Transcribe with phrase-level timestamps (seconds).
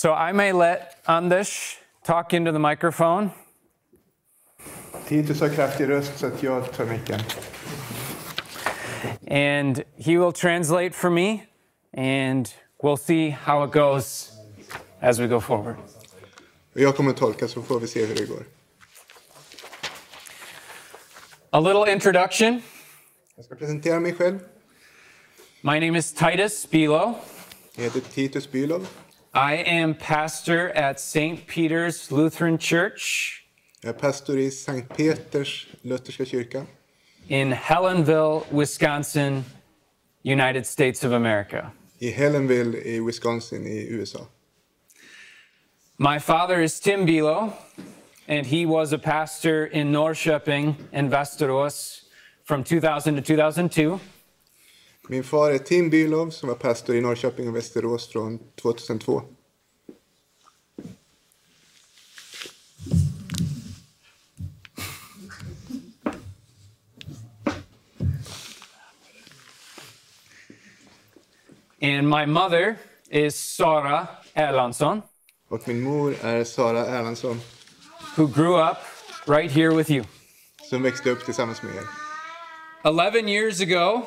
[0.00, 3.30] So I may let Anders talk into the microphone.
[5.08, 7.20] Titus har kraftig röst så att jag tar micken.
[9.26, 11.42] and he will translate for me,
[11.92, 14.30] and we'll see how it goes
[15.00, 15.76] as we go forward.
[16.72, 18.44] Jag kommer tolka så får vi se hur det går.
[21.50, 22.62] A little introduction
[23.36, 24.38] Jag ska presentera mig själv.
[25.60, 27.14] My name is Titus Buelow.
[27.74, 28.86] Jag heter Titus Bylov.
[29.34, 31.46] I am pastor at St.
[31.46, 33.34] Peter's Lutheran Church
[33.82, 36.66] Jag är pastor i Sankt Peters lutherska kyrka
[37.28, 39.44] in Helenville, Wisconsin,
[40.24, 41.70] United States of America.
[41.98, 44.18] i Helenville i Wisconsin i USA.
[45.98, 47.52] My father is Tim Buelow,
[48.28, 52.02] and he was a pastor in Norrköping and Västerås
[52.44, 54.00] from 2000 to 2002.
[55.10, 59.22] Min far är Tim Bylov som var pastor i Norrköping och Västerås från 2002.
[71.80, 72.76] And my mother
[73.10, 75.02] is Sara Erlandsson,
[75.48, 77.40] Och min mor är Sara Erlandsson
[78.16, 78.76] who grew up
[79.26, 80.04] right here with you.
[80.70, 81.84] som växte upp tillsammans med er.
[82.84, 84.02] 11 years ago,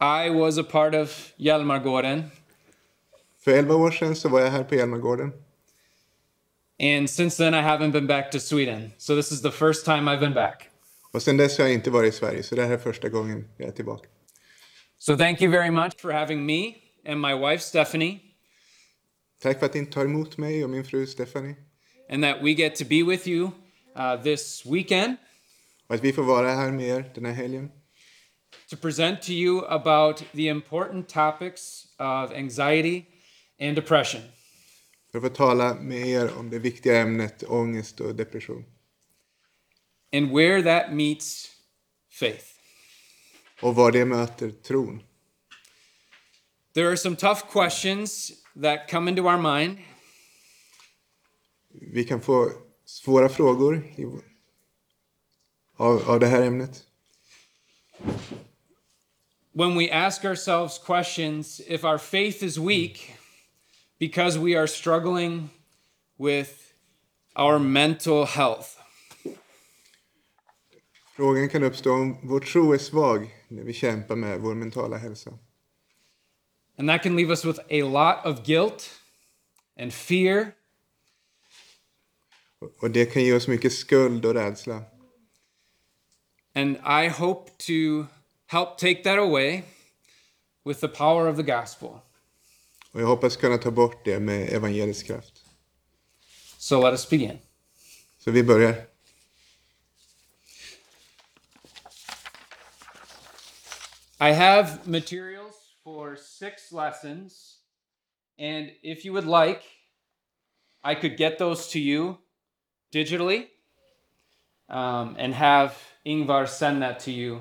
[0.00, 2.22] I was a part of Hjalmargården,
[3.44, 5.32] För 11 år sedan så var jag här på Hjalmargården.
[6.82, 8.92] and since then, I haven't been back to Sweden.
[8.98, 10.68] So this is the first time I've been back.
[11.12, 13.48] Och sen dess har jag inte varit i Sverige, så det här är första gången
[13.56, 14.08] jag är tillbaka.
[14.98, 16.74] So thank you very much for having me
[17.06, 18.18] and my wife, Stephanie,
[19.42, 21.54] Tack för att ni tar emot mig och min fru Stephanie.
[22.10, 23.50] and that we get to be with you
[23.96, 25.16] uh, this weekend
[25.88, 27.70] Och att vi får vara här med er den här helgen.
[28.70, 33.06] To present to you about the important topics of anxiety
[33.60, 34.20] and depression.
[35.12, 38.64] För att få tala med er om det viktiga ämnet ångest och depression.
[40.12, 41.50] and where that meets
[42.10, 42.44] faith.
[43.62, 45.02] Och var det möter tron.
[46.74, 48.32] There are some tough questions
[48.62, 49.78] that come into our mind,
[51.72, 52.52] Vi kan få
[52.84, 54.04] svåra frågor i,
[55.76, 56.86] av, av det här ämnet.
[59.52, 63.16] When we ask ourselves questions if our faith is weak
[63.98, 65.50] because we are struggling
[66.18, 66.72] with
[67.36, 68.76] our mental health.
[71.16, 75.38] Frågan kan uppstå om vår tro är svag när vi kämpar med vår mentala hälsa.
[76.78, 79.00] And that can leave us with a lot of guilt
[79.76, 80.52] and fear
[82.80, 84.82] Och det kan ge oss mycket skuld och rädsla.
[86.54, 88.06] And I hope to
[88.50, 89.62] help take that away
[90.64, 92.02] with the power of the gospel.
[92.92, 95.44] Och jag hoppas kunna ta bort det med evangelisk kraft.
[96.58, 97.38] So let us begin.
[98.18, 98.74] Så vi börjar.
[104.20, 107.56] I have materials for six lessons,
[108.38, 109.62] and if you would like,
[110.84, 112.16] I could get those to you
[112.92, 113.46] digitally
[114.68, 115.72] um, and have
[116.04, 117.40] Ingvar send that to you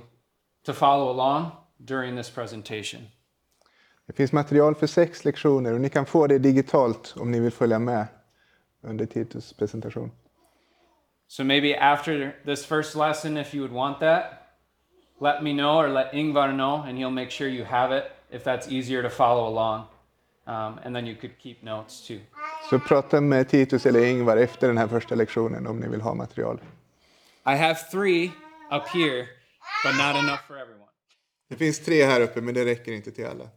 [0.69, 1.51] to follow along
[1.85, 3.07] during this presentation.
[4.07, 7.51] Det finns material för sex lektioner och ni kan få det digitalt om ni vill
[7.51, 8.07] följa med
[8.81, 10.11] under Titus presentation.
[11.27, 14.23] So maybe after this first lesson, if you would want that,
[15.21, 18.43] let me know or let Ingvar know, and he'll make sure you have it if
[18.43, 19.83] that's easier to follow along.
[20.47, 22.19] Um, and then you could keep notes too.
[22.69, 26.13] Så prata med Titus eller Ingvar efter den här första lektionen om ni vill ha
[26.13, 26.59] material.
[27.45, 28.31] I have three
[28.71, 29.27] up here,
[29.83, 30.89] but not enough for everyone.
[31.49, 33.49] Det finns tre här uppe men det räcker inte till alla.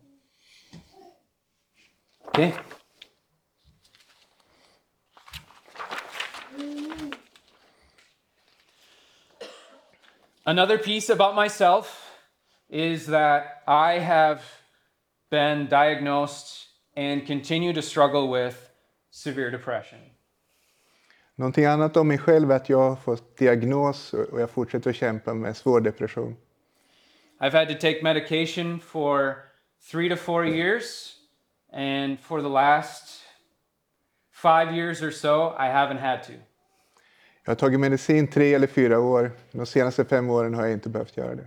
[2.29, 2.53] Okay.
[10.45, 12.11] Another piece about myself
[12.69, 14.43] is that I have
[15.31, 18.71] been diagnosed and continue to struggle with
[19.11, 20.12] severe depression.
[21.43, 24.97] Någonting annat om mig själv är att jag har fått diagnos och jag fortsätter att
[24.97, 26.37] kämpa med svår depression.
[27.41, 29.35] I've had to take medication for
[29.91, 31.15] three to four years,
[31.73, 33.23] and for the last
[34.33, 36.33] five years or so, I haven't had to.
[37.45, 39.31] Jag har tagit medicin tre eller fyra år.
[39.53, 41.47] De senaste fem åren har jag inte behövt göra det.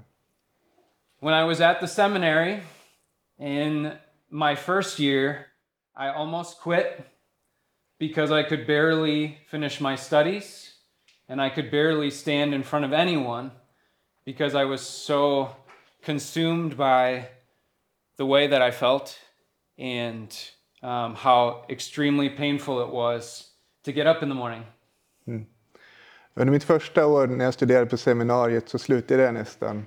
[1.21, 2.59] When I was at the seminary
[3.39, 3.91] in
[4.29, 5.29] my first year,
[5.99, 6.85] I almost quit
[7.99, 10.73] because I could barely finish my studies
[11.27, 13.51] and I could barely stand in front of anyone
[14.25, 15.49] because I was so
[16.03, 17.27] consumed by
[18.17, 19.17] the way that I felt
[19.77, 20.35] and
[20.81, 23.51] um, how extremely painful it was
[23.83, 24.63] to get up in the morning.
[26.37, 29.85] Under mitt första år när jag studerade på seminariet så slutade jag nästan.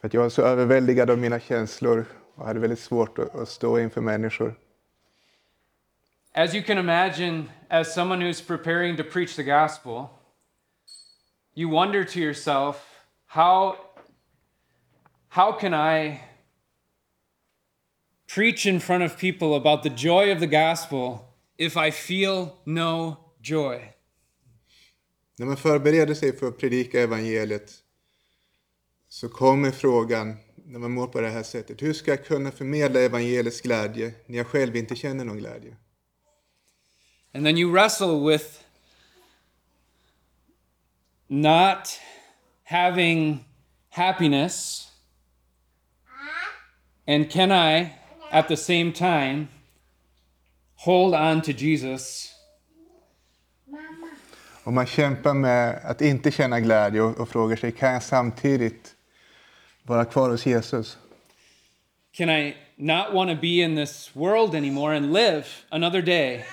[0.00, 2.04] För att jag var så överväldigad av mina känslor
[2.34, 4.54] och hade väldigt svårt att, att stå inför människor.
[6.38, 10.08] As you can imagine, as someone who's preparing to preach the gospel,
[11.56, 12.76] you wonder to yourself,
[13.26, 13.76] how,
[15.28, 16.20] how can I
[18.28, 21.24] preach in front of people about the joy of the gospel
[21.58, 23.94] if I feel no joy?
[25.38, 27.72] När man förbereder sig för att predika evangeliet
[29.08, 33.00] så kommer frågan, när man mår på det här sättet, hur ska jag kunna förmedla
[33.00, 35.76] evangeliets glädje när jag själv inte känner någon glädje?
[37.38, 38.64] And then you wrestle with
[41.28, 42.00] not
[42.64, 43.44] having
[43.90, 44.90] happiness.
[47.06, 47.94] And can I,
[48.32, 49.50] at the same time,
[50.74, 52.34] hold on to Jesus
[54.64, 58.94] Och man kämpar med att inte känna glädje och, och frågar sig, kan jag samtidigt
[59.82, 60.98] vara kvar hos Jesus?
[62.12, 66.44] Can I not want to be in this world anymore and live another day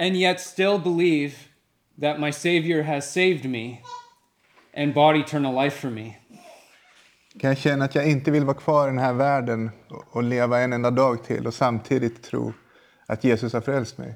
[0.00, 1.34] and yet still believe
[2.00, 3.82] that my Savior has saved me
[4.74, 6.16] and bought eternal life for me?
[7.40, 9.70] Kan jag känna att jag inte vill vara kvar i den här världen
[10.10, 12.52] och, leva en enda dag till och samtidigt tro
[13.06, 14.14] att Jesus har frälst mig?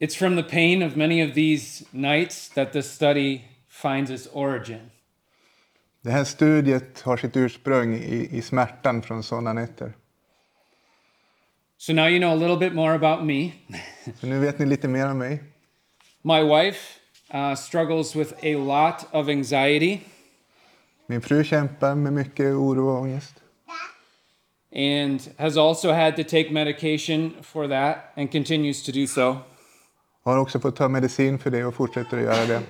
[0.00, 4.90] It's from the pain of many of these nights that this study finds its origin.
[6.02, 9.92] Det här studiet har sitt ursprung i, i smärtan från sådana nätter.
[11.78, 13.52] So now you know a little bit more about me.
[14.20, 15.38] Så nu vet ni lite mer om mig.
[16.22, 17.00] My wife
[17.34, 19.98] uh, struggles with a lot of anxiety
[21.08, 23.34] Min fru kämpar med mycket oro och ångest.
[24.72, 29.36] and has also had to take medication for that and continues to do so.
[30.24, 32.62] Har också fått ta medicin för det och fortsätter att göra det.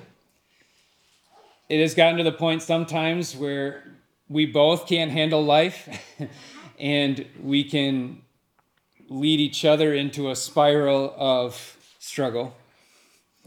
[1.69, 3.73] It has gotten to the point sometimes where
[4.29, 5.91] we both can't handle life
[6.81, 8.17] and we can
[9.09, 12.47] lead each other into a spiral of struggle.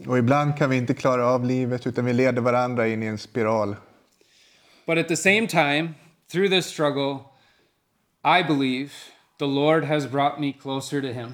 [0.06, 3.18] Och ibland kan vi inte klara av livet utan vi leder varandra in i en
[3.18, 3.76] spiral.
[4.86, 5.94] But at the same time,
[6.32, 7.18] through this struggle,
[8.24, 8.90] I believe
[9.38, 11.32] the Lord has brought me closer to Him.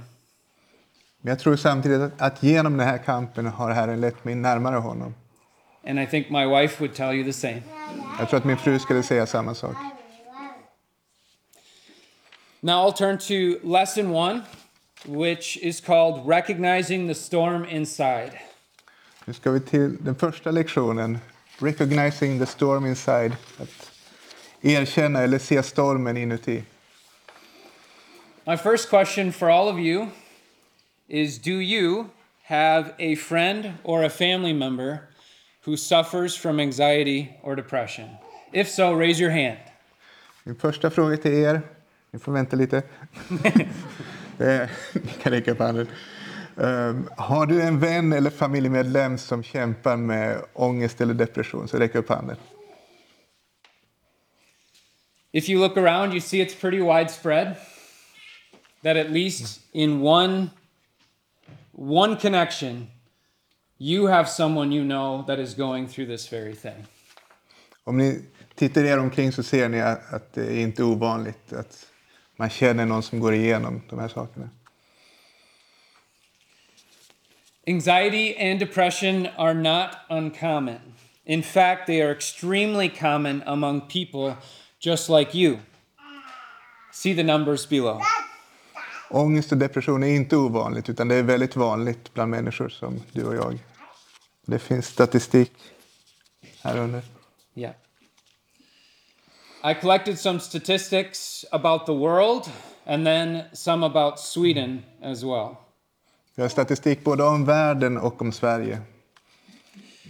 [1.20, 5.14] Men jag tror samtidigt att, genom den här kampen har Herren lett mig närmare honom.
[5.88, 7.62] And I think my wife would tell you the same.
[8.18, 9.76] Jag tror att min fru skulle säga samma sak.
[12.66, 14.42] Now I'll turn to lesson one,
[15.06, 18.32] which is called Recognizing the Storm Inside.
[19.24, 21.18] Nu ska vi till den första lektionen.
[21.58, 23.36] Recognizing the storm inside.
[23.58, 23.90] Att
[24.62, 26.62] erkänna eller se stormen inuti.
[28.46, 30.08] My first question for all of you
[31.08, 32.04] is Do you
[32.42, 34.98] have a friend or a family member
[35.66, 38.08] who suffers from anxiety or depression?
[38.52, 39.58] If so, raise your hand.
[40.44, 41.75] Min första fråga till er.
[42.16, 42.82] Ni får vänta lite.
[44.38, 45.88] Eh, Ni kan räcka upp handen.
[46.54, 51.94] Um, har du en vän eller familjemedlem som kämpar med ångest eller depression så räck
[51.94, 52.36] upp handen.
[55.32, 57.54] If you look around, you see it's pretty widespread.
[58.82, 60.46] That at least in one
[61.72, 62.86] one connection,
[63.78, 66.86] you have someone you know that is going through this very thing.
[67.84, 68.22] Om ni
[68.56, 71.86] tittar er omkring så ser ni att, att det är inte ovanligt att
[72.36, 74.48] man känner någon som går igenom de här sakerna.
[77.68, 80.78] Anxiety and depression are not uncommon.
[81.24, 84.36] In fact, they are extremely common among people
[84.78, 85.58] just like you.
[86.92, 88.00] See the numbers below.
[89.10, 93.24] Ångest och depression är inte ovanligt utan det är väldigt vanligt bland människor som du
[93.24, 93.58] och jag.
[94.46, 95.52] Det finns statistik
[96.62, 97.02] här under.
[97.54, 97.74] Yeah.
[99.70, 102.48] I collected some statistics about the world
[102.86, 105.56] and then some about Sweden as well.
[106.34, 108.78] Vi har statistik både om världen och om Sverige.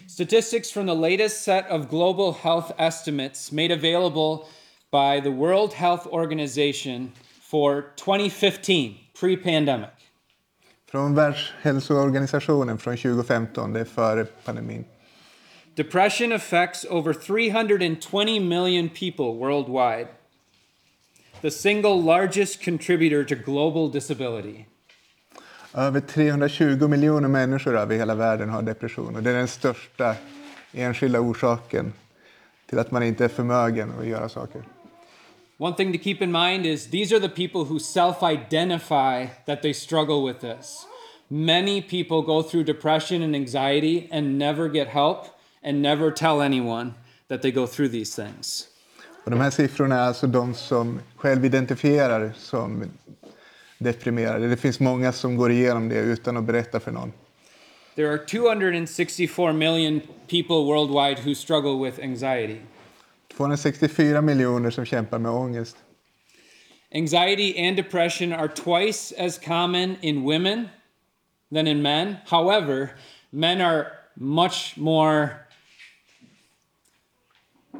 [0.08, 4.46] Statistics from the latest set of global health estimates made available
[4.92, 9.90] by the World Health Organization for 2015, pre pandemic.
[10.90, 14.84] Från Världshälsoorganisationen från 2015, det är före pandemin.
[15.76, 20.08] Depression affects over 320 million people worldwide,
[21.42, 24.66] the single largest contributor to global disability.
[25.74, 30.14] Över 320 miljoner människor över hela världen har depression och det är den största
[30.72, 31.92] enskilda orsaken
[32.66, 34.62] till att man inte är förmögen att göra saker.
[35.58, 39.62] One thing to keep in mind is these are the people who self identify that
[39.62, 40.86] they struggle with this.
[41.28, 45.35] Many people go through depression and anxiety and never get help
[45.66, 46.94] and never tell anyone
[47.28, 48.68] that they go through these things.
[49.24, 52.84] Och de här siffrorna är alltså de som själv identifierar som
[53.78, 54.48] deprimerade.
[54.48, 57.12] Det finns många som går igenom det utan att berätta för någon.
[57.96, 62.60] There are 264 million people worldwide who struggle with anxiety.
[63.36, 65.76] 264 miljoner som kämpar med ångest.
[66.94, 70.68] Anxiety and depression are twice as common in women
[71.54, 72.16] than in men.
[72.26, 72.88] However,
[73.30, 75.45] men are much more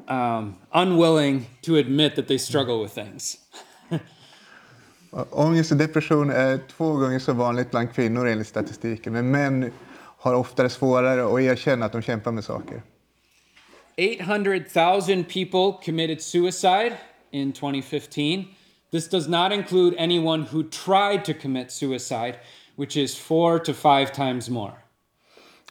[0.09, 3.37] um, unwilling to admit that they struggle with things.
[5.31, 9.13] Ångest och depression är två gånger så vanligt bland kvinnor enligt statistiken.
[9.13, 9.73] Men män
[10.19, 12.83] har oftare svårare att erkänna att de kämpar med saker.
[13.99, 16.97] 800,000 people committed suicide
[17.31, 18.45] in 2015.
[18.91, 22.39] This does not include anyone who tried to commit suicide,
[22.77, 24.85] which is four to five times more,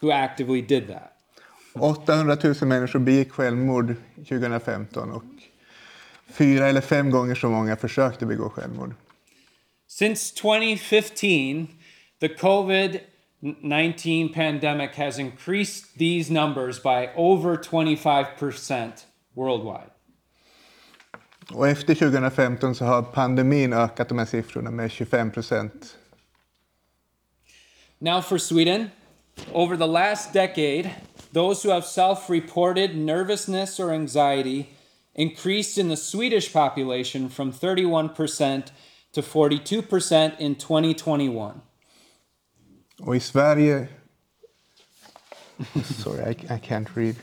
[0.02, 1.15] who actively did that.
[1.80, 5.24] 800 000 människor begick självmord 2015 och
[6.28, 8.94] fyra eller fem gånger så många försökte begå självmord.
[9.88, 11.68] Since 2015,
[12.20, 13.00] the COVID
[13.62, 18.92] 19 pandemic has increased these numbers by over 25%
[19.36, 19.90] worldwide.
[21.54, 25.98] Och efter 2015 så har pandemin ökat de här siffrorna med 25 procent.
[28.00, 28.90] Now for Sweden,
[29.52, 30.90] over the last decade,
[31.36, 34.70] those who have self reported nervousness or anxiety
[35.14, 38.72] increased in the Swedish population from 31%
[39.14, 41.62] to 42% in 2021.
[43.00, 43.88] Och i Sverige...
[45.84, 47.16] Sorry, I, I can't read.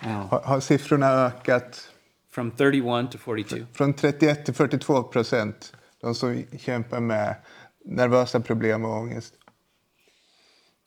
[0.00, 1.90] Har, har siffrorna ökat
[2.30, 3.56] From 31 to 42.
[3.72, 5.72] från 31 till 42 procent.
[6.00, 7.34] De som kämpar med
[7.84, 9.34] nervösa problem och ångest.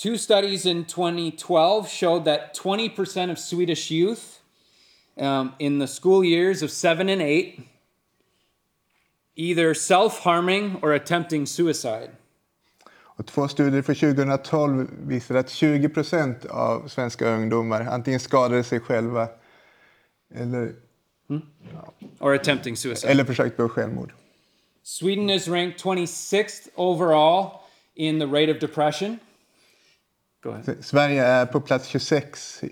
[0.01, 4.39] Two studies in 2012 showed that 20% of Swedish youth
[5.15, 7.59] um, in the school years of seven and eight
[9.35, 12.09] either self harming or attempting suicide.
[13.17, 18.79] Och två studier för 2012 visar att 20 procent av svenska ungdomar antingen skadade sig
[18.79, 19.29] själva
[20.35, 20.75] eller,
[22.19, 23.11] Or attempting suicide.
[23.11, 24.13] eller försökt begå självmord.
[24.83, 27.51] Sweden is ranked 26th overall
[27.95, 29.19] in the rate of depression.
[30.43, 30.75] Go ahead.
[30.81, 32.71] Sverige är på plats 26 i,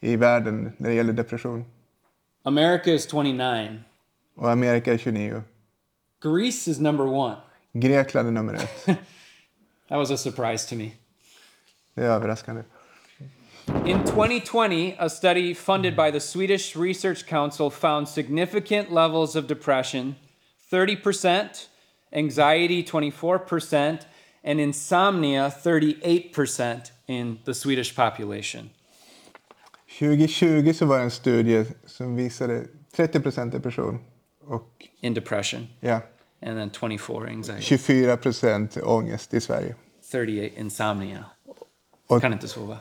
[0.00, 1.64] i världen när det gäller depression.
[2.42, 3.82] America is 29.
[4.36, 5.42] Och Amerika är 29.
[6.22, 7.36] Greece is number one.
[7.72, 8.86] Grekland är nummer ett.
[9.88, 10.90] That was a surprise to me.
[11.94, 12.62] Det är överraskande.
[13.86, 20.14] In 2020, a study funded by the Swedish Research Council found significant levels of depression
[20.70, 21.68] 30%,
[22.12, 23.98] anxiety 24%,
[24.48, 28.70] and insomnia 38% in the Swedish population.
[29.98, 33.98] 2020 så var det en studie som visade 30 procent depression
[34.40, 36.00] och In depression, ja,
[36.42, 39.74] and then 24 anxiety, 24 procent ångest i Sverige.
[40.12, 41.24] 38 insomnia.
[42.06, 42.78] Och Kan inte sova.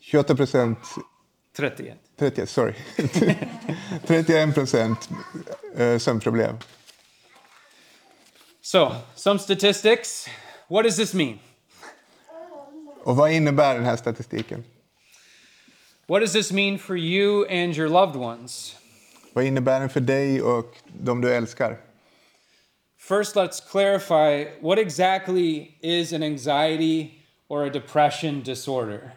[0.00, 0.78] 28 procent
[1.56, 1.98] 31.
[2.18, 2.74] 31, sorry.
[4.06, 5.08] 31 procent
[5.76, 6.56] eh, sömnproblem.
[8.64, 10.28] So, some statistics.
[10.68, 11.38] What does this mean?
[13.04, 14.64] Och vad innebär den här statistiken?
[16.06, 18.76] What does this mean for you and your loved ones?
[19.32, 21.76] Vad innebär den för dig och de du älskar?
[22.98, 27.10] First, let's clarify what exactly is an anxiety
[27.48, 29.10] or a depression disorder.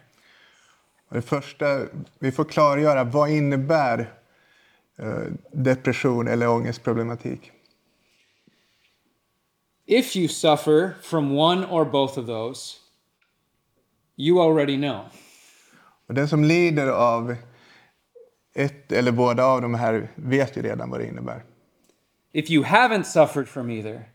[1.10, 1.86] Det första,
[2.20, 4.14] vi får klargöra vad innebär
[4.98, 7.52] eh, depression eller ångestproblematik.
[9.88, 12.77] If you suffer from one or both of those,
[14.18, 15.06] you already know.
[16.08, 17.36] Och den som lider av
[18.56, 21.44] ett eller båda av de här vet ju redan vad det innebär.
[22.32, 24.10] If you haven't suffered from either,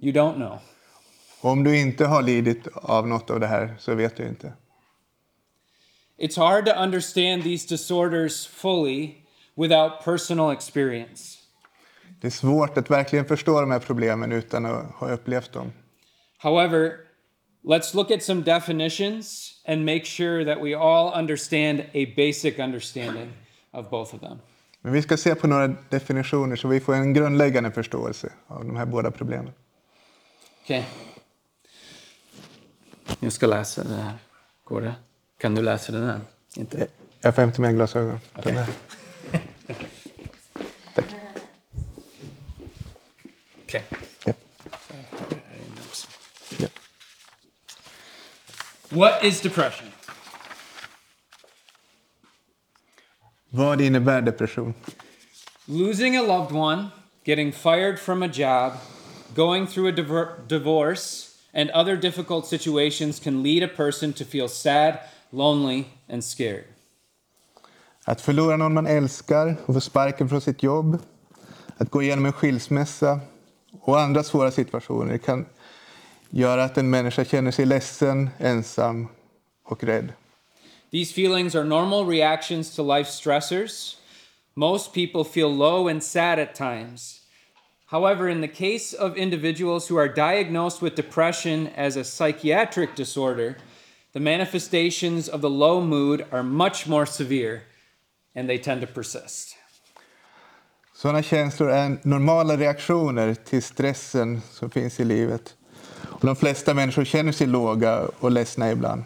[0.00, 0.58] you don't know.
[1.40, 4.52] Och om du inte har lidit av något av det här så vet du inte.
[6.18, 9.14] It's hard to understand these disorders fully
[9.54, 11.38] without personal experience.
[12.20, 15.72] Det är svårt att verkligen förstå de här problemen utan att ha upplevt dem.
[16.38, 16.92] However,
[17.64, 23.32] let's look at some definitions and make sure that we all understand a basic understanding
[23.70, 24.38] of both of them.
[24.80, 28.76] Men vi ska se på några definitioner så vi får en grundläggande förståelse av de
[28.76, 29.52] här båda problemen.
[30.62, 30.86] Okej.
[33.20, 34.12] Jag ska läsa det här.
[34.64, 34.94] Går det?
[35.38, 36.20] Kan du läsa den här?
[36.56, 36.86] Inte?
[37.20, 38.18] Jag får hämta mina glasögon.
[38.36, 38.66] Okej.
[43.72, 43.80] Ja.
[48.88, 49.92] What is depression?
[53.50, 54.74] Vad innebär depression?
[55.64, 56.90] Losing a loved one,
[57.24, 58.72] getting fired from a job,
[59.34, 64.48] going through a diver- divorce, and other difficult situations can lead a person to feel
[64.48, 64.98] sad,
[65.30, 66.64] lonely, and scared.
[68.04, 70.98] Att förlora någon man älskar och få sparken från sitt jobb,
[71.76, 73.20] att gå igenom en skilsmässa
[73.80, 75.46] och andra svåra situationer kan
[76.30, 79.08] göra att en människa känner sig ledsen, ensam
[79.64, 80.12] och rädd.
[80.90, 83.96] These feelings are normal reactions to life stressors.
[84.54, 87.20] Most people feel low and sad at times.
[87.86, 93.56] However, in the case of individuals who are diagnosed with depression as a psychiatric disorder,
[94.12, 97.62] the manifestations of the low mood are much more severe
[98.34, 99.55] and they tend to persist.
[100.96, 105.56] Sådana känslor är normala reaktioner till stressen som finns i livet.
[106.00, 109.04] Och de flesta människor känner sig låga och ledsna ibland.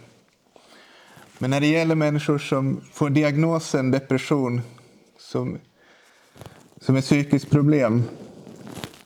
[1.38, 4.62] Men när det gäller människor som får diagnosen depression
[5.18, 5.59] som,
[6.80, 8.02] som ett psykiskt problem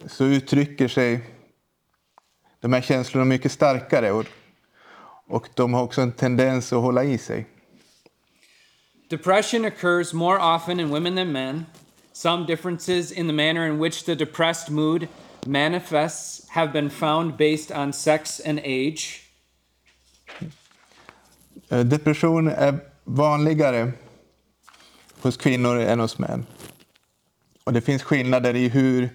[0.07, 1.21] så uttrycker sig
[2.61, 4.27] de här känslorna mycket starkare och,
[5.27, 7.47] och de har också en tendens att hålla i sig.
[9.11, 11.65] Depression occurs more often in women than men.
[12.17, 15.09] Some differences in the manner in which the depressed mood
[15.47, 19.21] manifests have been found based on sex and age.
[21.71, 23.93] Eh, Depression är vanligare
[25.21, 26.47] hos kvinnor än hos män.
[27.65, 29.09] Och det finns skillnader i hur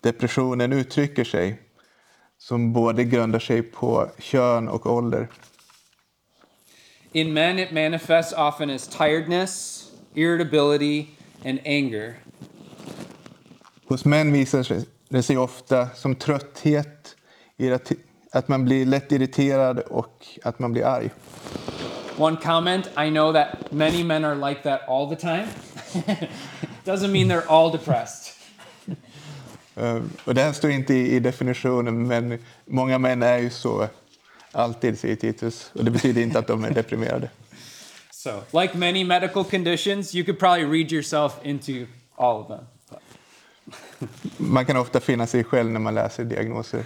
[0.00, 1.60] depressionen uttrycker sig
[2.38, 5.28] som både grundar sig på kön och ålder.
[7.12, 9.84] In men, it manifests often as tiredness,
[10.14, 11.06] irritability,
[11.44, 12.14] and anger.
[13.94, 14.66] Hos män visar
[15.08, 17.16] det sig ofta som trötthet,
[18.32, 21.10] att man blir lätt irriterad och att man blir arg.
[22.18, 25.46] One comment I know that many men are like that all the time.
[26.84, 28.32] Doesn't mean they're all depressed.
[29.76, 33.88] Eh, Och det här står inte i i definitionen, men många män är ju så
[34.52, 35.70] alltid, säger Titus.
[35.74, 37.30] Och det betyder inte att de är deprimerade.
[38.10, 42.66] So, like many medical conditions, you could probably read yourself into all of them.
[44.36, 46.84] Man kan ofta finna sig själv när man läser diagnoser.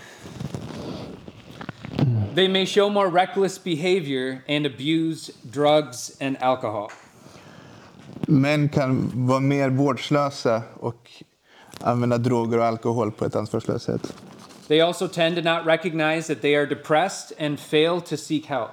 [2.34, 6.90] They may show more reckless behavior and abuse drugs and alcohol.
[8.20, 11.10] Män kan vara mer vårdslösa och
[11.80, 14.14] använda droger och alkohol på ett ansvarslöst sätt.
[14.68, 18.70] They also tend to not recognize that they are depressed and fail to seek help.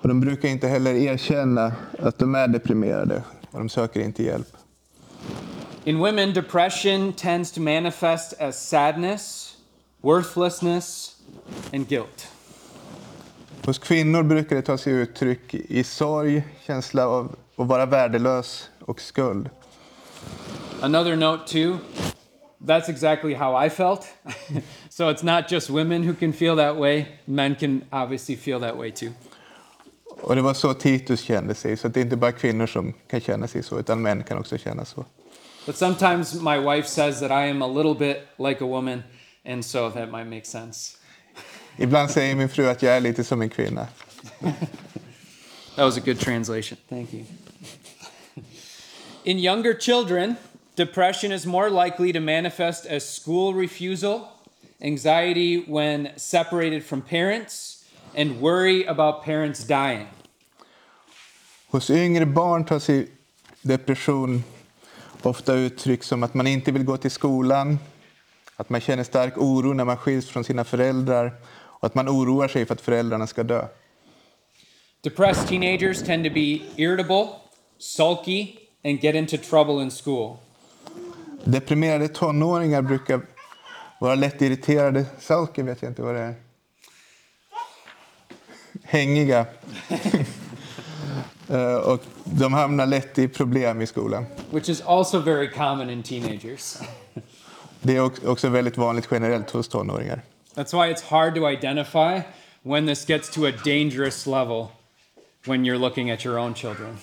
[0.00, 4.56] Och de brukar inte heller erkänna att de är deprimerade och de söker inte hjälp.
[5.84, 9.56] In women, depression tends to manifest as sadness,
[10.02, 11.16] worthlessness,
[11.72, 12.28] and guilt.
[13.64, 19.00] Hos kvinnor brukar det ta sig uttryck i sorg, känsla av att vara värdelös och
[19.00, 19.50] skuld.
[20.80, 21.78] Another note, too,
[22.66, 24.06] that's exactly how I felt.
[24.88, 28.76] so it's not just women who can feel that way, men can obviously feel that
[28.76, 29.10] way too.
[30.20, 33.20] Och det var så Titus kände sig, så det är inte bara kvinnor som kan
[33.20, 35.04] känna sig så, utan män kan också känna så.
[35.66, 39.04] But sometimes my wife says that I am a little bit like a woman,
[39.44, 40.96] and so that might make sense.
[41.78, 43.88] Ibland säger min fru att jag är lite som en kvinna.
[45.76, 46.76] That was a good translation.
[46.88, 47.24] Thank you.
[49.24, 50.36] In younger children,
[50.76, 54.28] depression is more likely to manifest as school refusal,
[54.82, 60.08] anxiety when separated from parents, and worry about parents dying.
[61.70, 63.08] Hos yngre barn tar sig
[63.64, 64.44] depression
[65.26, 67.78] ofta uttryck som att man inte vill gå till skolan,
[68.56, 72.48] att man känner stark oro när man skiljs från sina föräldrar och att man oroar
[72.48, 73.66] sig för att föräldrarna ska dö.
[75.00, 77.28] Depressed teenagers tend to be irritable,
[77.78, 80.36] sulky, and get into trouble in school.
[81.44, 83.20] Deprimerade tonåringar brukar
[84.00, 85.06] vara lätt irriterade.
[85.18, 86.34] Sulky vet jag inte vad det är.
[88.82, 89.46] Hängiga.
[91.52, 94.26] Eh, och de hamnar lätt i problem i skolan.
[94.50, 96.76] which is also very common in teenagers.
[97.84, 100.22] Det är också väldigt vanligt generellt hos tonåringar.
[100.54, 102.20] That's why it's hard to identify
[102.62, 104.66] when this gets to a dangerous level
[105.46, 106.98] when you're looking at your own children.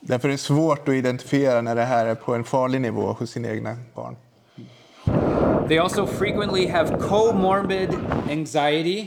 [0.00, 3.30] Därför är det svårt att identifiera när det här är på en farlig nivå hos
[3.30, 4.16] sina egna barn.
[5.68, 7.90] They also frequently have comorbid
[8.30, 9.06] anxiety,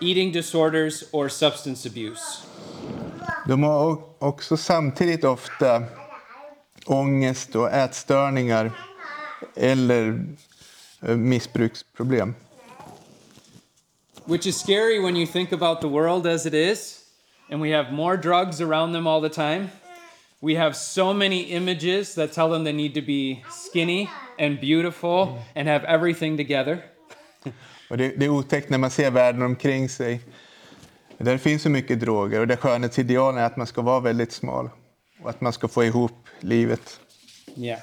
[0.00, 2.20] eating disorders, or substance abuse.
[3.46, 5.82] De har också samtidigt ofta
[6.86, 8.72] ångest och ätstörningar
[9.56, 10.24] eller
[11.02, 12.34] eh, missbruksproblem.
[14.26, 17.04] which is scary when you think about the world as it is,
[17.50, 19.70] and we have more drugs around them all the time.
[20.40, 25.38] We have so many images that tell them they need to be skinny and beautiful
[25.54, 26.82] and have everything together.
[27.90, 30.20] Och det, det är otäckt när man ser världen omkring sig.
[31.22, 34.70] Där finns så mycket droger och det skönhetsidealen är att man ska vara väldigt smal
[35.22, 37.00] och att man ska få ihop livet.
[37.56, 37.80] Yeah.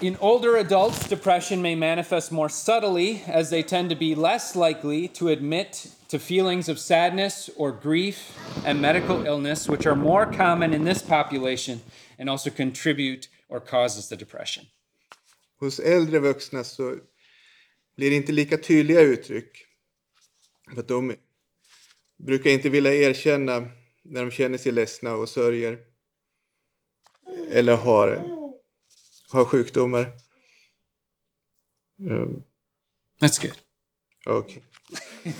[0.00, 5.08] In older adults, depression may manifest more subtly as they tend to be less likely
[5.08, 10.74] to admit to feelings of sadness or grief and medical illness, which are more common
[10.74, 11.80] in this population
[12.18, 14.64] and also contribute or causes the depression.
[15.60, 16.96] Hos äldre vuxna så
[17.96, 19.69] blir det inte lika tydliga uttryck.
[20.74, 21.16] För de
[22.16, 23.68] brukar inte vilja erkänna
[24.02, 25.78] när de känner sig ledsna och sörjer.
[27.50, 28.24] Eller har,
[29.30, 30.12] har sjukdomar.
[32.00, 32.42] Um,
[33.20, 33.58] That's good.
[34.26, 34.62] okay.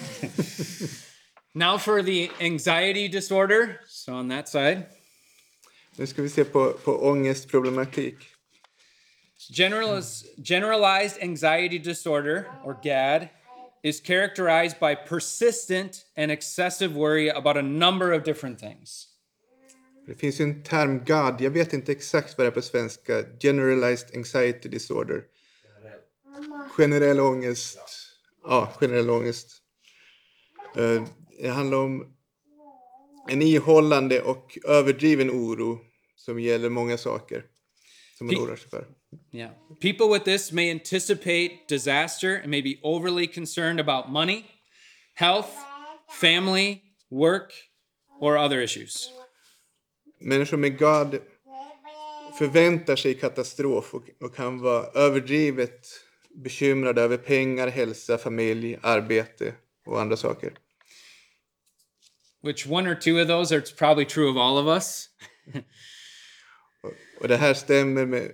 [1.54, 3.80] Now for the anxiety disorder.
[3.88, 4.82] So on that side,
[5.96, 8.14] Nu ska vi se på, på ångestproblematik.
[9.52, 13.28] Generaliz- generalized anxiety disorder, or GAD,
[13.82, 19.06] is characterized by persistent and excessive worry about a number of different things.
[20.06, 23.24] Det finns ju en term GAD, jag vet inte exakt vad det är på svenska.
[23.40, 25.24] Generalized Anxiety Disorder.
[26.76, 27.78] Generell ångest.
[28.44, 29.62] Ja, generell ångest.
[30.76, 31.04] Eh,
[31.42, 32.16] Det handlar om
[33.28, 35.78] en ihållande och överdriven oro
[36.16, 37.44] som gäller många saker
[38.18, 38.86] som man oroar sig för.
[39.32, 39.50] Yeah.
[39.80, 44.44] People with this may anticipate disaster and may be overly concerned about money,
[45.14, 45.50] health,
[46.20, 47.52] family, work,
[48.20, 49.10] or other issues.
[50.20, 51.18] Människor med GAD
[52.38, 55.86] förväntar sig katastrof och, och kan vara överdrivet
[56.34, 59.54] bekymrade över pengar, hälsa, familj, arbete
[59.86, 60.52] och andra saker.
[62.42, 65.08] Which one or two of those are probably true of all of us.
[67.20, 68.32] Och det här stämmer med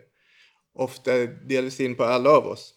[0.77, 2.73] ofta delvis in på alla av oss.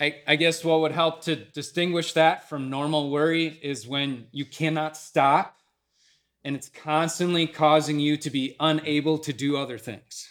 [0.00, 4.46] I, I guess what would help to distinguish that from normal worry is when you
[4.46, 5.56] cannot stop
[6.44, 10.28] and it's constantly causing you to be unable to do other things.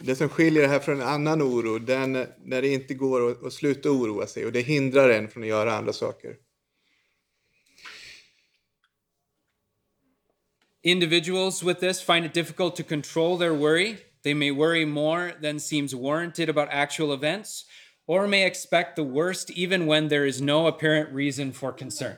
[0.00, 3.44] Det som skiljer det här från en annan oro, när, när det inte går att,
[3.44, 6.36] att sluta oroa sig och det hindrar en från att göra andra saker.
[10.82, 13.96] Individuals with this find it difficult to control their worry.
[14.26, 17.64] They may worry more than seems warranted about actual events,
[18.08, 22.16] or may expect the worst even when there is no apparent reason for concern.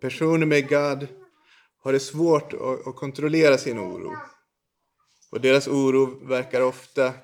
[0.00, 1.08] Personer med GAD
[1.82, 4.16] har det svårt att, kontrollera sin oro.
[5.30, 7.14] Och deras oro verkar ofta...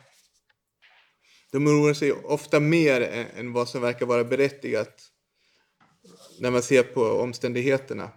[1.52, 5.02] De oroar sig ofta mer än, än vad som verkar vara berättigat
[6.40, 8.10] när man ser på omständigheterna.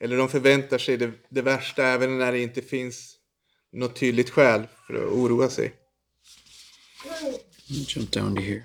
[0.00, 3.15] Eller de förväntar sig det, det värsta även när det inte finns
[3.76, 5.72] något tydligt skäl för att oroa sig.
[7.68, 8.62] Me jump down to here.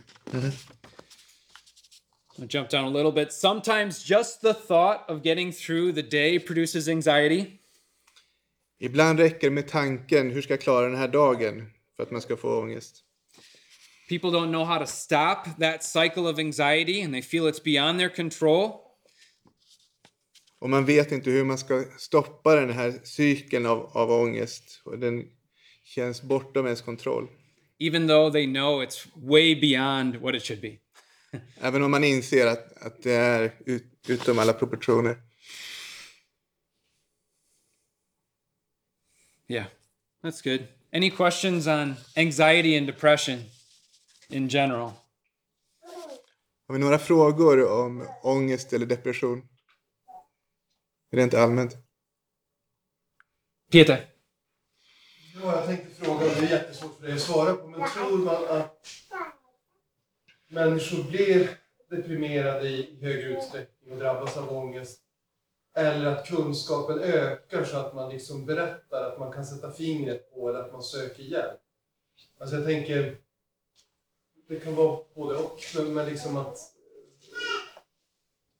[2.37, 3.33] I'll jump down a little bit.
[3.33, 7.45] Sometimes just the thought of getting through the day produces anxiety.
[8.79, 11.69] Ibland räcker det med tanken, hur ska jag klara den här dagen?
[11.95, 13.03] För att man ska få ångest.
[14.09, 17.99] People don't know how to stop that cycle of anxiety and they feel it's beyond
[17.99, 18.90] their control.
[20.61, 24.81] Och man vet inte hur man ska stoppa den här cykeln av, av ångest.
[24.85, 25.23] Och den
[25.83, 27.27] känns bortom ens kontroll.
[27.81, 30.77] even though they know it's way beyond what it should be.
[31.61, 35.17] Även om man inser att, att det är ut, utom alla proportioner.
[39.47, 39.65] Yeah,
[40.23, 40.67] that's good.
[40.93, 43.39] Any questions on anxiety and depression
[44.29, 44.91] in general?
[46.67, 49.41] Har vi några frågor om ångest eller depression?
[51.11, 51.77] Rent allmänt.
[53.71, 54.05] Peter.
[55.35, 58.45] Ja, jag tänkte fråga, det är jättesvårt för dig att svara på, men tror man
[58.47, 58.87] att
[60.47, 61.57] människor blir
[61.89, 65.01] deprimerade i högre utsträckning och drabbas av ångest?
[65.75, 70.49] Eller att kunskapen ökar så att man liksom berättar, att man kan sätta fingret på
[70.49, 71.59] eller att man söker hjälp?
[72.39, 73.17] Alltså jag tänker,
[74.47, 76.57] det kan vara både och, men, men liksom att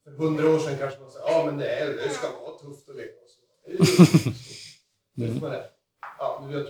[0.04, 2.88] för hundra år sedan kanske man sa ja men det, är, det ska vara tufft
[2.88, 3.08] att leva.
[3.26, 4.30] så.
[5.14, 5.70] Det är det.
[6.18, 6.66] Ja, men jag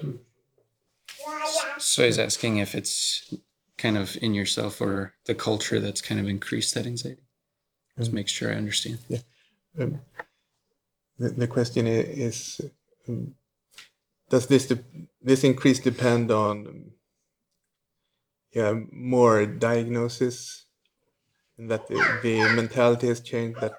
[1.81, 3.23] So he's asking if it's
[3.79, 7.23] kind of in yourself or the culture that's kind of increased that anxiety.
[7.99, 8.99] Just make sure I understand.
[9.79, 9.99] Um,
[11.19, 12.61] the, the question i- is,
[13.09, 13.35] um,
[14.31, 14.85] does this de-
[15.23, 16.85] this increase depend on um,
[18.55, 20.67] yeah more diagnosis
[21.69, 23.61] that the, the mentality has changed.
[23.61, 23.75] That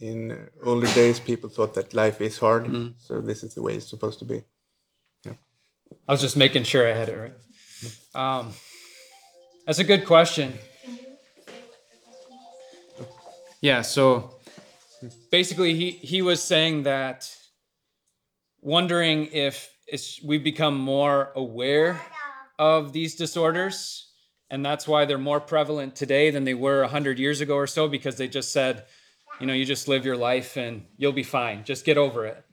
[0.00, 3.88] in older days people thought that life is hard, so this is the way it's
[3.88, 4.42] supposed to be.
[5.24, 5.32] Yeah.
[6.08, 7.34] I was just making sure I had it right.
[8.14, 8.52] Um,
[9.66, 10.54] that's a good question.
[13.60, 14.34] Yeah, so
[15.30, 17.30] basically, he, he was saying that
[18.62, 22.00] wondering if it's, we've become more aware
[22.58, 24.09] of these disorders,
[24.50, 27.88] and that's why they're more prevalent today than they were 100 years ago or so,
[27.88, 28.84] because they just said,
[29.40, 32.44] you know, you just live your life and you'll be fine, just get over it.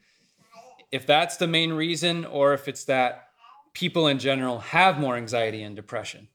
[0.91, 3.27] If that's the main reason, or if it's that
[3.73, 6.27] people in general have more anxiety and depression.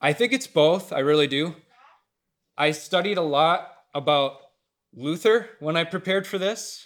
[0.00, 0.92] I think it's both.
[0.92, 1.56] I really do.
[2.56, 4.34] I studied a lot about
[4.94, 6.84] Luther when I prepared for this.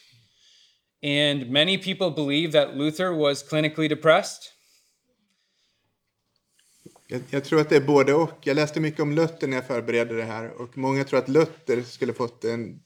[1.03, 4.53] And many people believe that Luther was clinically depressed.
[7.13, 8.39] Jag, jag tror att det är både och.
[8.41, 11.83] Jag läste mycket om Luther när jag förberedde det här och många tror att Luther
[11.83, 12.81] skulle fått en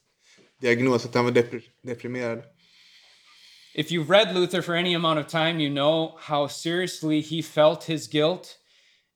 [0.61, 2.43] diagnos att han var depre- deprimerad.
[3.75, 7.85] If you've read Luther for any amount of time, you know how seriously he felt
[7.85, 8.59] his guilt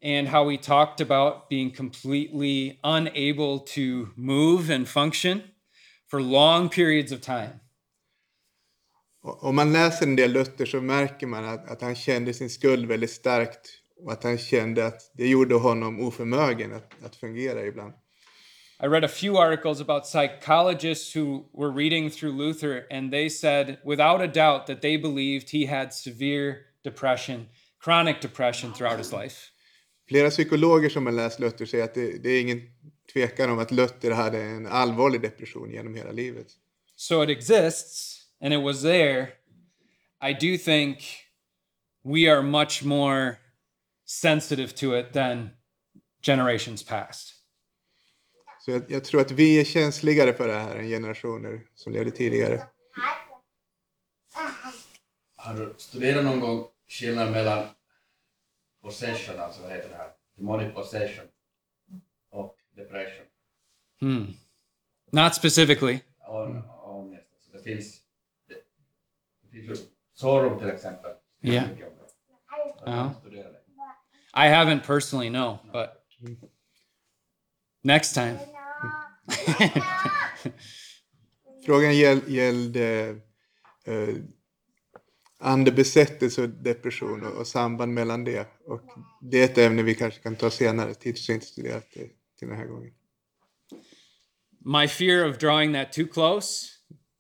[0.05, 5.43] and how he talked about being completely unable to move and function
[6.11, 7.61] for long periods of time.
[9.23, 12.87] Om man läser en del Luther så märker man att, att han kände sin skuld
[12.87, 17.93] väldigt starkt och att han kände att det gjorde honom oförmögen att, att fungera ibland.
[18.83, 23.77] I read a few articles about psychologists who were reading through Luther, and they said,
[23.85, 27.49] without a doubt, that they believed he had severe depression,
[27.85, 29.51] chronic depression throughout his life.
[30.09, 32.61] Flera psykologer som har läst Luther säger att det, det är ingen
[33.13, 36.47] tvekan om att Luther hade en allvarlig depression genom hela livet.
[36.97, 39.29] So it exists, and it was there.
[40.23, 40.99] I do think
[42.05, 43.37] we are much more
[44.11, 45.51] sensitive to it than
[46.23, 47.35] generations past.
[48.61, 52.11] Så jag, jag tror att vi är känsligare för det här än generationer som levde
[52.11, 52.67] tidigare.
[55.37, 57.67] Har du studerat någon gång skillnaden mellan
[58.83, 61.25] possession, alltså vad heter det här, demonic possession
[62.31, 63.27] och depression?
[64.01, 64.27] Hmm.
[65.11, 66.01] Not specifically.
[66.19, 66.49] Och
[67.53, 68.01] det finns,
[68.49, 68.55] det,
[69.43, 71.13] det finns ju Sorum till exempel.
[71.41, 71.63] Ja.
[74.33, 74.73] Jag studerar det.
[74.73, 75.91] I haven't personally, no, but
[77.83, 78.39] next time.
[81.67, 83.17] Frågan gäll, gällde
[83.85, 84.09] eh,
[85.39, 88.49] andebesättelse och depression och, och samband mellan det.
[88.67, 88.83] Och
[89.23, 90.95] det är ett ämne vi kanske kan ta senare.
[91.05, 92.93] Har inte studerat det till den här gången.
[94.65, 96.67] My fear of drawing that too close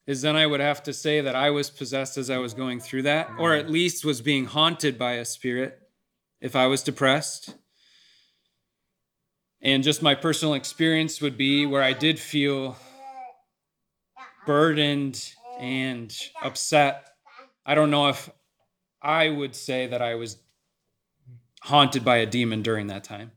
[0.06, 2.80] is then I would have to say that I was possessed as I was going
[2.80, 5.79] through that, or at least was being haunted by a spirit
[6.40, 7.54] if I was depressed.
[9.62, 12.76] And just my personal experience would be where I did feel
[14.46, 16.10] burdened and
[16.42, 17.06] upset.
[17.66, 18.30] I don't know if
[19.02, 20.38] I would say that I was
[21.60, 23.30] haunted by a demon during that time.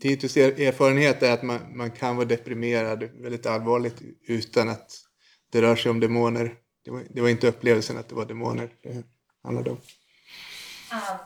[0.00, 4.90] Titus er- erfarenhet är att man, man kan vara deprimerad väldigt allvarligt utan att
[5.52, 6.54] det rör sig om demoner.
[6.84, 9.04] Det var, det var inte upplevelsen att det var demoner det
[9.42, 9.80] handlade om.
[10.92, 11.20] Um,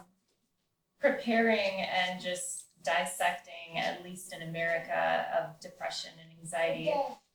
[1.00, 6.92] preparing and just dissecting, at least in America, of depression and anxiety,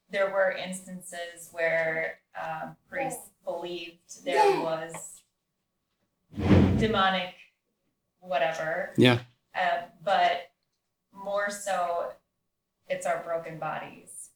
[0.09, 5.21] there were instances where um, priests believed there was
[6.77, 7.33] demonic
[8.19, 9.19] whatever, Yeah.
[9.55, 10.51] uh, but
[11.13, 12.11] more so,
[12.87, 14.29] it's our broken bodies.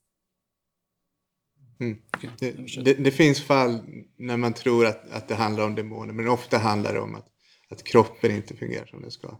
[2.39, 3.80] Det, det, det finns fall
[4.17, 7.26] när man tror att, att det handlar om demoner men ofta handlar det om att,
[7.69, 9.39] att kroppen inte fungerar som den ska.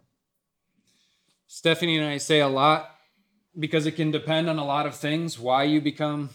[1.48, 2.82] Stephanie and I say a lot
[3.62, 6.30] because it can depend on a lot of things why you become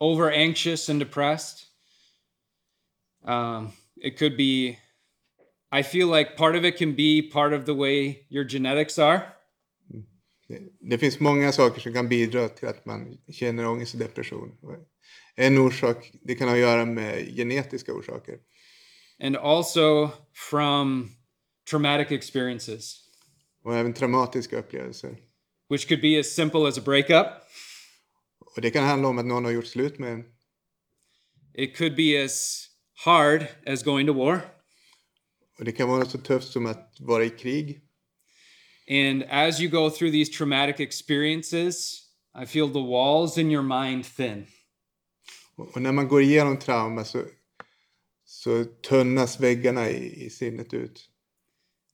[0.00, 1.66] over anxious and depressed.
[3.24, 4.78] Um, it could be,
[5.72, 9.20] I feel like part of it can be part of the way your genetics are.
[10.48, 14.56] Det, det finns många saker som kan bidra till att man känner ångest och depression.
[15.34, 18.38] En orsak, det kan ha att göra med genetiska orsaker.
[19.20, 21.16] and also from
[21.70, 22.96] traumatic experiences,
[23.64, 25.16] Och även traumatiska upplevelser.
[25.70, 27.26] which could be as simple as a breakup.
[28.56, 30.24] Och det kan handla om att någon har gjort slut med en.
[31.54, 32.66] It could be as
[33.04, 34.40] hard as going to war.
[35.58, 37.80] Och det kan vara så tufft som att vara i krig.
[38.90, 42.00] And as you go through these traumatic experiences,
[42.42, 44.46] I feel the walls in your mind thin.
[45.56, 47.24] Och när man går igenom trauma så,
[48.24, 51.10] så tunnas väggarna i, i sinnet ut.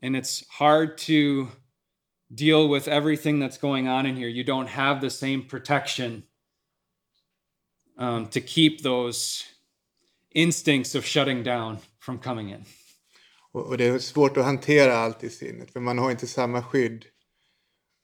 [0.03, 1.49] And it's hard to
[2.35, 4.29] deal with everything that's going on in here.
[4.29, 6.23] You don't have the same protection
[7.99, 9.45] um, to keep those
[10.35, 12.65] instincts of shutting down from coming in.
[13.53, 17.05] Och, det är svårt att hantera allt i sinnet för man har inte samma skydd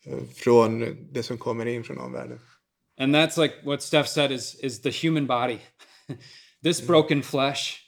[0.06, 2.40] eh, från det som kommer in från omvärlden.
[2.98, 5.58] And that's like what Steph said is is the human body.
[6.62, 7.82] this broken flesh.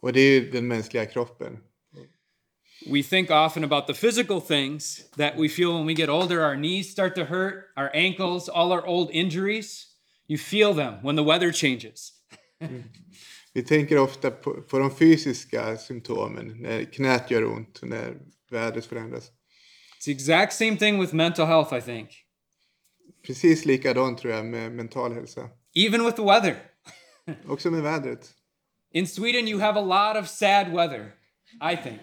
[0.00, 1.58] Och det är ju den mänskliga kroppen.
[2.88, 6.42] We think often about the physical things that we feel when we get older.
[6.42, 9.86] Our knees start to hurt, our ankles, all our old injuries.
[10.28, 12.12] You feel them when the weather changes.
[13.52, 18.14] Vi tänker ofta på, på de fysiska symptomen, när knät gör ont, när
[18.50, 19.30] vädret förändras.
[19.98, 22.08] It's the exact same thing with mental health, I think.
[23.26, 25.48] Precis likadant tror jag med mental hälsa.
[25.74, 26.56] Even with the weather.
[27.48, 28.34] Också med vädret.
[28.92, 31.12] In Sweden, you have a lot of sad weather,
[31.60, 32.00] I think.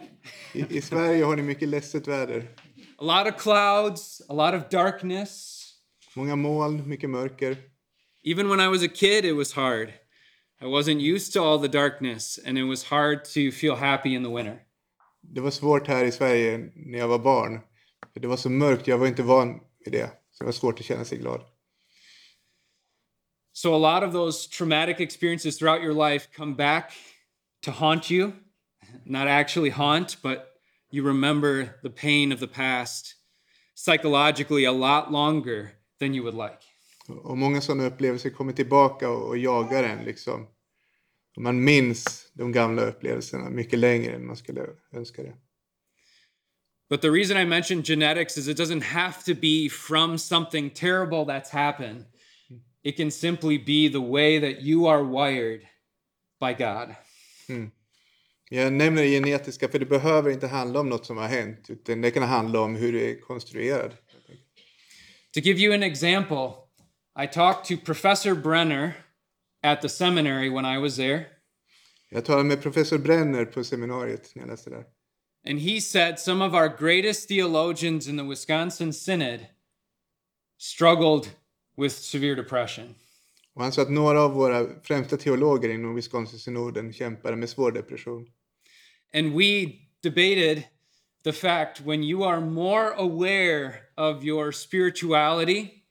[0.53, 2.47] I, I Sverige har ni mycket ledset väder.
[2.97, 5.59] A lot of clouds, a lot of darkness.
[6.15, 7.57] Många moln, mycket mörker.
[8.23, 9.93] Even when I was a kid, it was hard.
[10.61, 14.23] I wasn't used to all the darkness, and it was hard to feel happy in
[14.23, 14.59] the winter.
[15.21, 17.59] Det var svårt här i Sverige när jag var barn.
[18.13, 20.07] För det var så mörkt, jag var inte van vid det.
[20.31, 21.41] Så det var svårt att känna sig glad.
[23.53, 26.93] So, a lot of those traumatic experiences throughout your life come back
[27.61, 28.31] to haunt you.
[29.05, 30.53] Not actually haunt, but
[30.91, 33.15] you remember the pain of the past
[33.75, 36.59] psychologically a lot longer than you would like.
[37.07, 40.47] Och många sådana upplevelser kommer tillbaka och, och jagar en liksom.
[41.35, 45.33] Och man minns de gamla upplevelserna mycket längre än man skulle önska det.
[46.89, 51.25] But the reason I mention genetics is it doesn't have to be from something terrible
[51.25, 52.05] that's happened.
[52.83, 55.61] It can simply be the way that you are wired
[56.39, 56.95] by God.
[57.47, 57.65] Hmm.
[58.55, 61.69] Jag nämner det genetiska för det behöver inte handla om något som har hänt.
[61.69, 63.91] Utan det kan handla om hur du är konstruerad.
[65.33, 66.49] To give you an example,
[67.23, 68.91] I talked to Professor Brenner
[69.63, 71.25] at the seminary when I was there,
[72.09, 74.83] Jag talade med professor Brenner på seminariet när jag läste där.
[75.49, 79.39] and he said some of our greatest theologians in the Wisconsin Synod
[80.59, 81.27] struggled
[81.77, 82.95] with severe depression.
[83.55, 88.27] Och han sa att några av våra främsta teologer inom Wisconsin-synoden kämpade med svår depression.
[89.13, 90.67] And we debated
[91.23, 95.83] the fact when you are more aware of your spirituality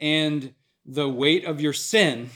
[0.00, 2.30] and the weight of your sin,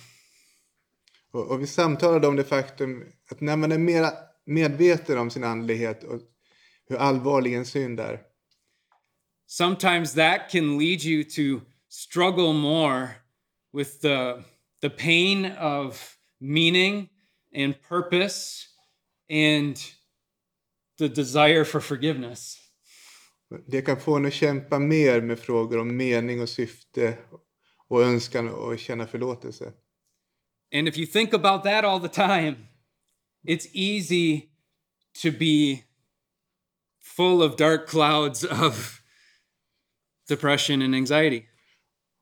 [1.31, 4.05] Och, och vi samtalade om det faktum att när man är mer
[4.47, 6.21] medveten om sin andlighet och
[6.89, 8.21] hur allvarlig en synd är,
[9.47, 13.09] sometimes that can lead you to struggle more
[13.73, 14.43] with the,
[14.81, 17.09] the pain of meaning
[17.55, 18.67] and purpose
[19.31, 19.77] and
[20.99, 22.57] the desire for forgiveness.
[23.67, 27.19] det kan få en att kämpa mer med frågor om mening och syfte
[27.89, 29.73] och önskan och känna förlåtelse.
[30.75, 32.57] And if you think about that all the time,
[33.47, 34.41] it's easy
[35.23, 35.83] to be
[37.03, 39.01] full of dark clouds of
[40.29, 41.43] depression and anxiety.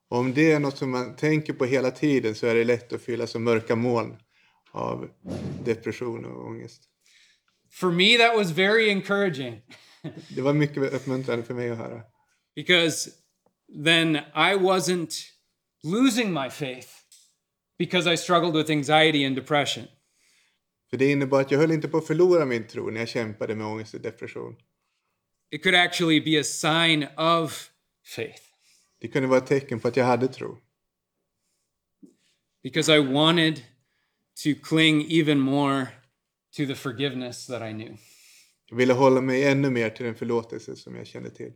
[0.09, 3.03] Om det är något som man tänker på hela tiden så är det lätt att
[3.03, 4.17] fylla som mörka moln
[4.71, 5.11] av
[5.65, 6.83] depression och ångest.
[7.71, 9.63] For me, that was very encouraging
[10.29, 12.03] Det var mycket uppmuntrande för mig att höra.
[12.55, 13.11] because
[13.85, 15.15] then I wasn't
[15.83, 16.89] losing my faith
[17.79, 19.85] because I struggled with anxiety and depression.
[20.91, 23.55] För det innebar att jag höll inte på att förlora min tro när jag kämpade
[23.55, 24.57] med ångest och depression.
[25.51, 27.71] It could actually be a sign of
[28.05, 28.43] faith
[29.01, 30.59] Det kunde vara ett tecken på att jag hade tro.
[32.63, 33.63] because I wanted
[34.45, 35.87] to cling even more
[36.57, 37.97] to the forgiveness that I knew.
[38.69, 41.53] Jag ville hålla mig ännu mer till den förlåtelse som jag kände till.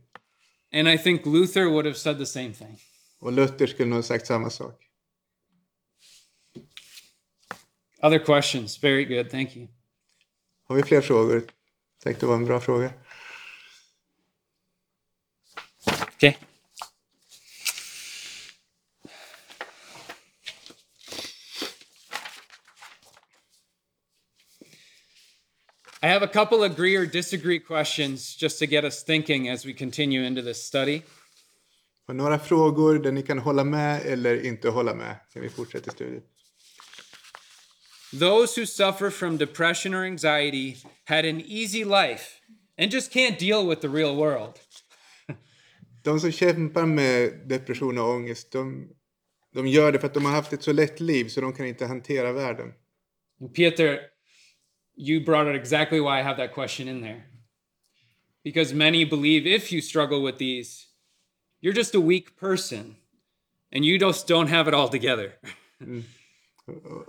[0.73, 2.77] And I think Luther would have said the same thing.
[3.19, 4.87] Och Luther skulle nog ha sagt samma sak.
[8.01, 8.83] Other questions?
[8.83, 9.29] Very good.
[9.29, 9.67] Thank you.
[10.67, 11.43] Har vi fler frågor?
[12.03, 12.93] Tänkte det var en bra fråga.
[26.03, 29.73] I have a couple agree or disagree questions just to get us thinking as we
[29.73, 31.01] continue into this study.
[32.07, 35.91] Har några frågor där ni kan hålla med eller inte hålla med när vi fortsätter
[35.91, 36.23] studiet?
[38.19, 40.75] Those who suffer from depression or anxiety
[41.05, 42.41] had an easy life
[42.77, 44.53] and just can't deal with the real world.
[46.03, 48.89] De som kämpar med depression och ångest, de,
[49.53, 51.65] de gör det för att de har haft ett så lätt liv så de kan
[51.65, 52.73] inte hantera världen.
[53.55, 54.10] Peter,
[54.95, 57.23] you brought out exactly why I have that question in there.
[58.43, 60.87] Because many believe if you struggle with these,
[61.61, 62.95] you're just a weak person
[63.71, 65.33] and you just don't have it all together.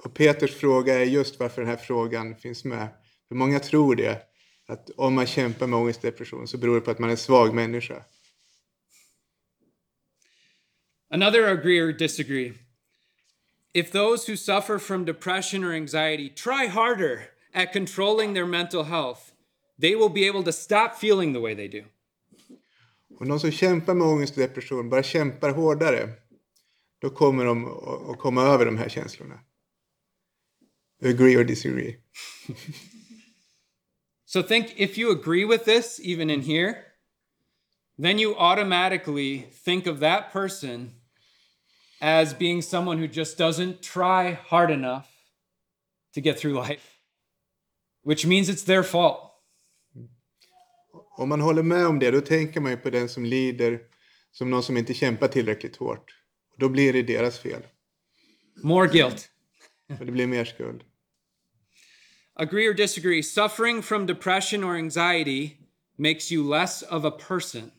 [0.04, 2.88] Och Peters fråga är just varför den här frågan finns med.
[3.28, 4.22] För många tror det,
[4.66, 7.12] att om man kämpar med ångest och depression så beror det på att man är
[7.12, 8.04] en svag människa.
[11.10, 12.52] Another agree or disagree.
[13.74, 19.32] If those who suffer from depression or anxiety try harder at controlling their mental health,
[19.80, 21.84] they will be able to stop feeling the way they do.
[23.18, 26.08] Och de som kämpar med ångest och depression bara kämpar hårdare,
[27.00, 29.40] då kommer de att- komma över de här känslorna.
[31.04, 31.96] Agree or disagree?
[34.24, 36.74] So think if you agree with this, even in here,
[37.98, 40.94] then you automatically think of that person
[42.00, 45.06] as being someone who just doesn't try hard enough
[46.14, 46.91] to get through life,
[48.04, 49.28] which means it's their fault.
[51.18, 53.80] Om man håller med om det, då tänker man ju på den som lider
[54.32, 56.14] som någon som inte kämpar tillräckligt hårt.
[56.58, 57.62] Då blir det deras fel.
[58.62, 59.28] More guilt.
[60.00, 60.84] Och det blir mer skuld.
[62.34, 65.50] Agree or disagree, suffering from depression or anxiety
[65.98, 67.70] makes you less of a person.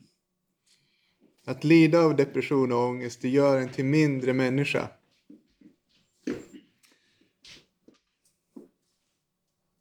[1.46, 4.88] Att lida av depression och ångest, det gör en till mindre människa.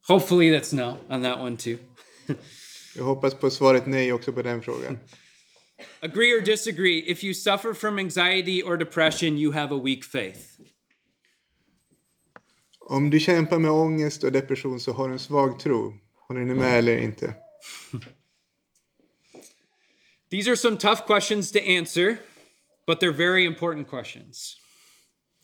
[0.07, 1.77] Hopefully, that's no on that one too.
[2.95, 4.99] Jag hoppas på svaret nej också på den frågan.
[5.99, 10.39] Agree or disagree, if you suffer from anxiety or depression, you have a weak faith.
[12.79, 15.93] Om du kämpar med ångest och depression så har du en svag tro.
[16.27, 17.33] Håller ni med eller inte?
[20.31, 22.17] These are some tough questions to answer,
[22.87, 24.57] but they're very important questions.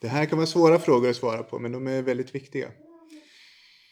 [0.01, 2.71] Det här kan vara svåra frågor att svara på, men de är väldigt viktiga.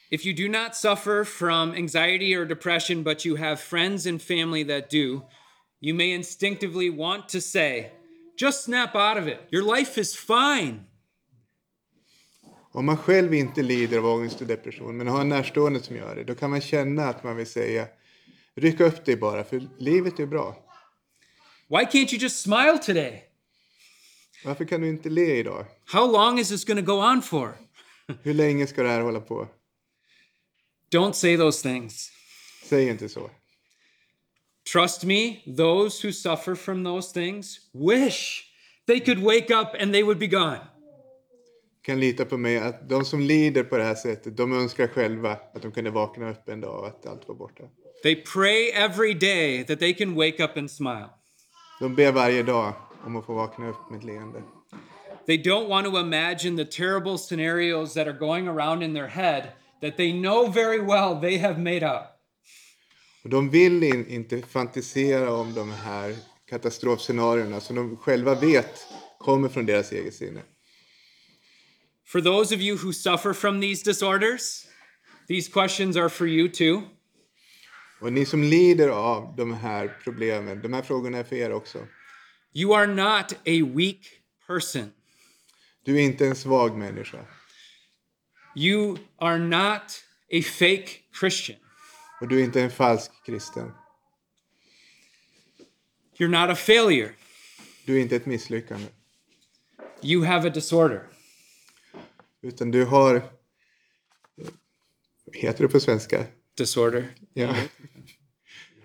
[0.09, 4.63] If you do not suffer from anxiety or depression, but you have friends and family
[4.63, 5.21] that do,
[5.81, 7.91] you may instinctively want to say,
[8.39, 9.41] just snap out of it.
[9.51, 10.85] Your life is fine.
[12.71, 16.15] Om man själv inte lider av ångest och depression, men har en närstående som gör
[16.15, 17.87] det, då kan man känna att man vill säga
[18.55, 20.55] ryck upp dig bara, för livet är bra.
[21.69, 23.23] Why can't you just smile today?
[24.45, 25.65] Varför kan du inte le idag?
[25.85, 27.57] How long is this to go on for?
[28.23, 29.47] Hur länge ska det här hålla på?
[30.91, 32.11] Don't say those things.
[32.63, 33.29] Say Säg inte så.
[34.73, 38.43] Trust me, those who suffer from those things wish
[38.87, 40.59] they could wake up and they would be gone.
[41.87, 45.31] kan lita på mig att de som lider på det här sättet, de önskar själva
[45.31, 47.63] att de kunde vakna upp en dag och att allt var borta.
[48.03, 51.09] They pray every day that they can wake up and smile.
[51.79, 52.73] De ber varje dag
[53.05, 54.43] om att få vakna upp med ett leende.
[55.25, 59.43] They don't want to imagine the terrible scenarios that are going around in their head
[59.81, 62.03] that they know very well they have made up.
[63.23, 66.15] Och de vill in, inte fantisera om de här
[66.49, 68.87] katastrofscenarierna som de själva vet
[69.19, 70.41] kommer från deras eget sinne.
[72.05, 74.65] For those of you who suffer from these disorders,
[75.27, 76.81] these questions are for you too.
[77.99, 81.87] Och ni som lider av de här problemen, de här frågorna är för er också.
[82.53, 83.99] You are not a weak
[84.47, 84.91] person.
[85.85, 87.25] Du är inte en svag människa.
[88.57, 90.89] You are not a fake
[91.19, 91.59] Christian.
[92.21, 93.71] Och du är inte en falsk kristen.
[96.17, 97.13] You're not a failure.
[97.85, 98.87] Du är inte ett misslyckande.
[100.01, 101.07] You have a disorder.
[102.41, 103.13] Utan du har...
[105.25, 106.25] Vad heter det på svenska?
[106.55, 107.15] Disorder.
[107.33, 107.55] Ja.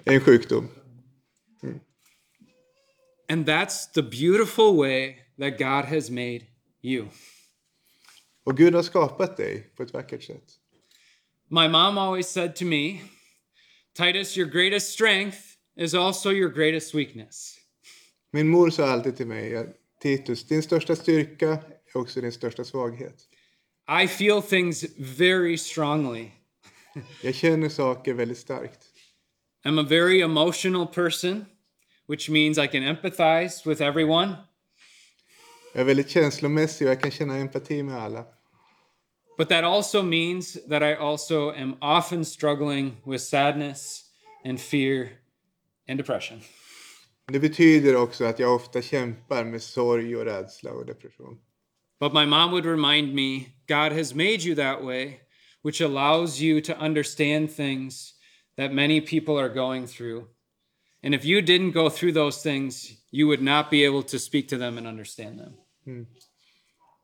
[0.04, 0.68] En sjukdom.
[3.28, 6.40] And that's the beautiful way that God has made
[6.82, 7.08] you.
[8.44, 10.44] Och Gud har skapat dig på ett vackert sätt.
[11.48, 13.00] My mom always said to me,
[13.94, 15.38] Titus, your greatest strength
[15.76, 17.58] is also your greatest weakness.
[18.32, 21.58] Min mor sa alltid till mig, Titus, din största styrka
[21.94, 23.28] är också din största svaghet.
[24.02, 26.30] I feel things very strongly.
[27.22, 28.78] Jag känner saker väldigt starkt.
[29.64, 31.46] I'm a very emotional person,
[32.08, 34.36] which means I can empathize with everyone.
[35.72, 38.24] Jag är väldigt känslomässig och jag kan känna empati med alla.
[39.38, 44.04] But that also means that I also am often struggling with sadness
[44.44, 45.08] and fear
[45.88, 46.40] and depression.
[47.26, 51.38] Det betyder också att jag ofta kämpar med sorg och rädsla och depression.
[52.00, 55.20] But my mom would remind me God has made you that way,
[55.62, 58.14] which allows you to understand things
[58.56, 60.24] that many people are going through.
[61.04, 64.48] And if you didn't go through those things, you would not be able to speak
[64.48, 65.54] to them and understand them.
[65.86, 66.06] Mm.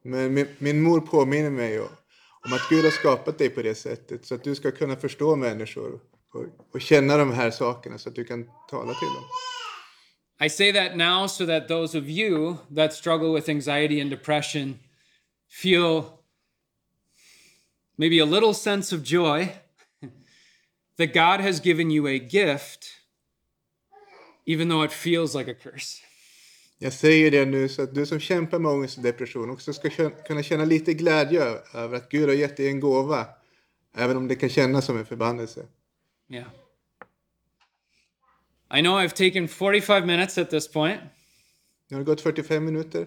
[0.03, 4.27] Men min, min mor påminner mig om att Gud har skapat dig på det sättet
[4.27, 6.01] så att du ska kunna förstå människor
[6.33, 9.25] och, och känna de här sakerna så att du kan tala till dem.
[10.41, 14.79] I say that now so that those of you that struggle with anxiety and depression
[15.49, 16.05] feel
[17.97, 19.53] maybe a little sense of joy
[20.97, 22.87] that God has given you a gift,
[24.47, 26.01] even though it feels like a curse.
[26.79, 30.11] Jag säger det nu så att du som kämpar med ångest och depression också ska
[30.27, 31.43] kunna känna lite glädje
[31.75, 33.27] över att Gud har gett dig en gåva.
[33.95, 35.67] Även om det kan kännas som en förbannelse.
[36.31, 36.49] Yeah.
[38.71, 41.01] I know I've taken 45 minutes at this point.
[41.89, 43.07] Nu har det gått 45 minuter.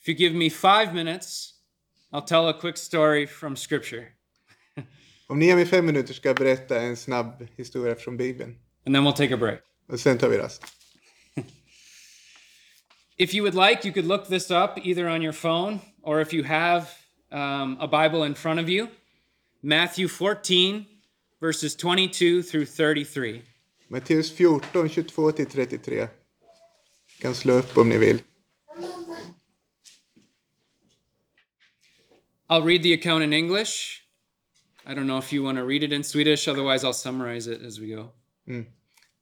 [0.00, 1.54] If you give me five minutes,
[2.12, 4.06] I'll tell a quick story from Scripture.
[5.26, 8.58] Om ni ger mig fem minuter ska jag berätta en snabb historia från Bibeln.
[8.86, 9.60] And then we'll take a break.
[9.88, 10.64] Och sen tar vi rast.
[13.16, 16.32] If you would like, you could look this up either on your phone or if
[16.32, 16.90] you have
[17.30, 18.88] um, a Bible in front of you.
[19.62, 20.86] Matthew 14,
[21.40, 23.42] verses 22 through 33.
[23.88, 26.08] Matteus 14, 22 till 33.
[27.20, 28.18] Kan slå upp om ni vill.
[32.50, 34.02] I'll read the account in English.
[34.86, 37.62] I don't know if you want to read it in Swedish, otherwise, I'll summarize it
[37.62, 38.10] as we go.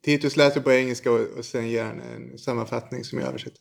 [0.02, 3.60] Titus läser på engelska och, och sen ger han en sammanfattning som jag översätter.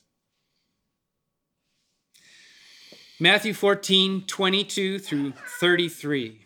[3.20, 6.40] Matthew 14, 22 through 33.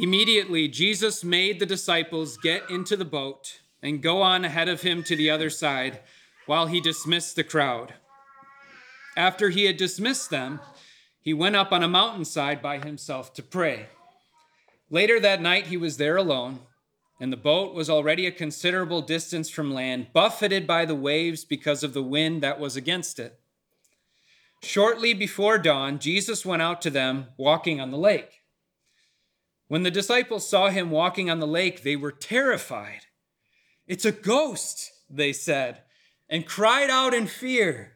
[0.00, 5.04] Immediately, Jesus made the disciples get into the boat and go on ahead of him
[5.04, 6.00] to the other side
[6.46, 7.94] while he dismissed the crowd.
[9.16, 10.60] After he had dismissed them,
[11.20, 13.86] he went up on a mountainside by himself to pray.
[14.90, 16.58] Later that night, he was there alone,
[17.20, 21.84] and the boat was already a considerable distance from land, buffeted by the waves because
[21.84, 23.38] of the wind that was against it.
[24.64, 28.40] Shortly before dawn, Jesus went out to them walking on the lake.
[29.68, 33.02] When the disciples saw him walking on the lake, they were terrified.
[33.86, 35.82] It's a ghost, they said,
[36.28, 37.92] and cried out in fear.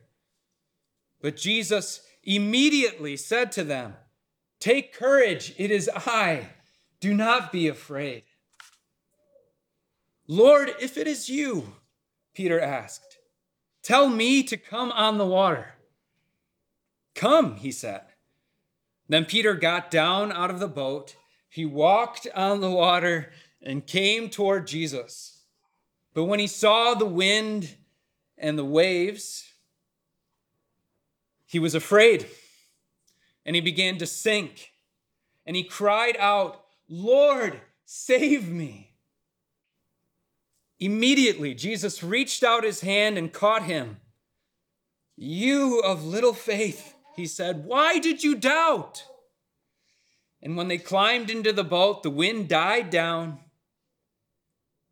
[1.22, 3.94] But Jesus immediately said to them,
[4.60, 6.48] Take courage, it is I.
[7.00, 8.24] Do not be afraid.
[10.26, 11.74] Lord, if it is you,
[12.34, 13.18] Peter asked,
[13.82, 15.74] tell me to come on the water.
[17.18, 18.02] Come, he said.
[19.08, 21.16] Then Peter got down out of the boat.
[21.48, 25.40] He walked on the water and came toward Jesus.
[26.14, 27.74] But when he saw the wind
[28.36, 29.52] and the waves,
[31.44, 32.28] he was afraid
[33.44, 34.70] and he began to sink.
[35.44, 38.92] And he cried out, Lord, save me.
[40.78, 43.96] Immediately, Jesus reached out his hand and caught him.
[45.16, 49.04] You of little faith, he said, why did you doubt?
[50.40, 53.38] And when they climbed into the boat, the wind died down.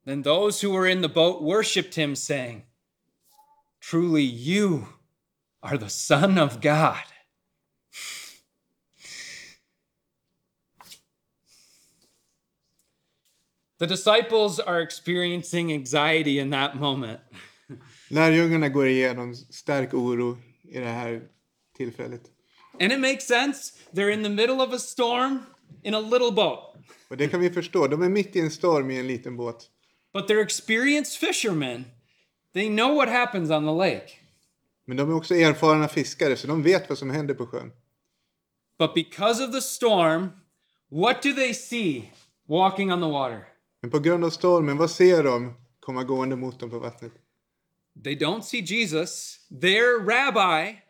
[0.04, 2.64] Then those who were in the boat worshiped him, saying,
[3.80, 4.88] Truly, you
[5.62, 7.04] are the Son of God.
[13.78, 17.20] The disciples are experiencing anxiety in that moment.
[18.08, 21.22] Lärjungarna går igenom stark oro i det här
[21.76, 22.22] tillfället.
[22.80, 23.72] And it makes sense.
[23.92, 25.38] They're in the middle of a storm
[25.82, 26.74] in a little boat.
[27.08, 27.86] Och det kan vi förstå.
[27.86, 29.70] De är mitt i en storm i en liten båt.
[30.12, 31.84] But they're experienced fishermen.
[32.54, 34.12] They know what happens on the lake.
[34.86, 37.72] Men de är också erfarna fiskare så de vet vad som händer på sjön.
[38.78, 40.28] But because of the storm,
[40.90, 42.12] what do they see
[42.48, 43.44] walking on the water?
[43.82, 47.12] Men på grund av stormen, vad ser de komma gående mot dem på vattnet?
[48.04, 50.85] They don't see Jesus, their rabbi.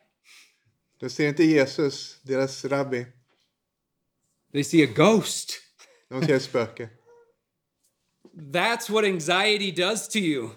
[1.00, 3.06] De ser inte Jesus, deras rabbi.
[4.52, 5.60] They see a ghost.
[6.08, 6.88] De ser ett spöke.
[8.52, 10.50] That's what anxiety does to you.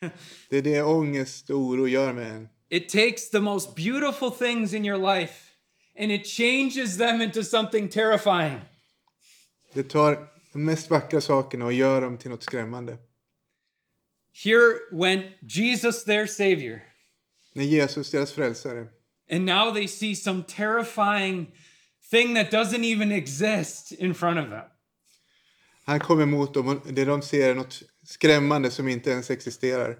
[0.50, 2.48] Det är det ångest och oro gör med en.
[2.68, 5.34] It takes the most beautiful things in your life
[5.98, 8.60] and it changes them into something terrifying.
[9.72, 12.98] Det tar de mest vackra sakerna och gör dem till något skrämmande.
[14.44, 16.80] Here went Jesus, their Savior,
[17.52, 18.86] När Jesus, deras frälsare,
[19.30, 21.52] and now they see some terrifying
[22.10, 24.64] thing that doesn't even exist in front of them.
[25.84, 29.98] han kommer emot dem och det de ser är något skrämmande som inte ens existerar.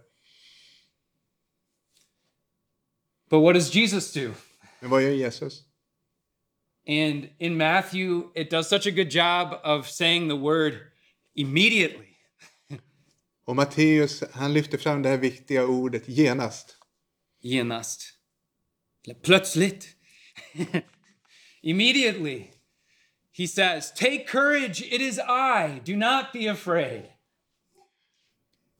[3.30, 4.34] But what does Jesus do?
[4.80, 5.62] Men vad gör Jesus?
[6.86, 10.74] And in Matthew, it does such a good job of saying the word
[11.34, 12.06] immediately.
[13.44, 16.76] Och Matteus, han lyfter fram det här viktiga ordet genast.
[17.42, 18.13] Genast.
[19.22, 19.94] Plötsligt.
[21.62, 22.50] Immediately.
[23.32, 25.80] He says, Take courage, it is I.
[25.84, 27.04] Do not be afraid.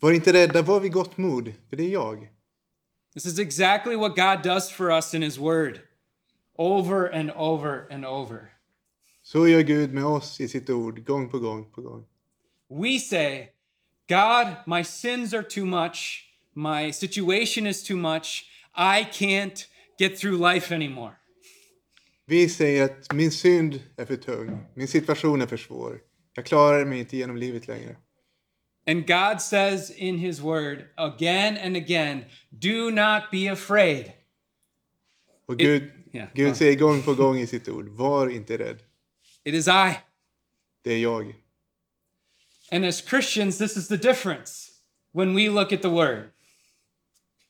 [0.01, 2.29] Var inte rädda, var vid gott mod, för det är jag.
[3.15, 5.81] This is exactly what God does for us in His Word
[6.57, 8.51] over and over and over.
[9.23, 12.05] Så gör Gud med oss i sitt ord, gång på gång på gång.
[12.69, 13.49] We say,
[14.09, 16.25] God, my sins are too much.
[16.55, 18.45] My situation is too much.
[18.75, 19.67] I can't
[19.99, 21.13] get through life anymore.
[22.27, 26.01] Vi säger att min synd är för tung, min situation är för svår.
[26.35, 27.97] Jag klarar mig inte genom livet längre.
[28.87, 34.13] And God says in His Word again and again, do not be afraid.
[35.47, 36.55] Och Gud, yeah, Gud go.
[36.55, 38.79] säger gång på gång i sitt ord, var inte rädd.
[39.45, 39.99] It is I.
[40.83, 41.35] Det är jag.
[42.73, 44.71] And as Christians, this is the difference
[45.13, 46.31] when we look at the Word,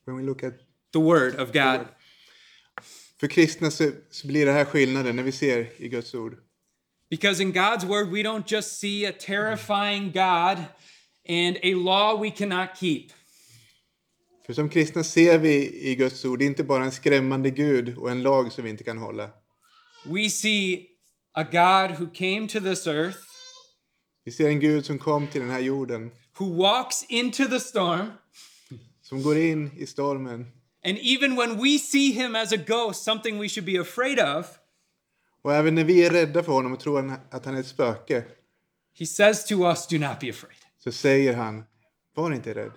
[0.05, 0.55] When we look at...
[0.92, 1.86] the Word of God.
[3.25, 6.37] För kristna så, så blir det här skillnaden när vi ser i Guds ord.
[7.11, 10.59] Because in God's Word, we don't just see a terrifying God
[11.29, 13.07] and a law we cannot keep.
[14.47, 18.22] För som kristna ser vi i Guds ord inte bara en skrämmande Gud och en
[18.22, 19.31] lag som vi inte kan hålla.
[20.07, 20.87] We see
[21.33, 23.18] a God who came to this earth,
[24.25, 28.12] Vi ser en Gud som kom till den här jorden, who walks into the storm,
[29.03, 30.47] som går in i stormen.
[30.85, 34.47] And even when we see him as a ghost, something we should be afraid of,
[35.43, 38.24] Och även när vi är rädda för honom och tror att han är ett spöke,
[38.99, 40.57] he says to us, Do not be afraid.
[40.78, 41.64] så säger han,
[42.14, 42.72] var inte rädd.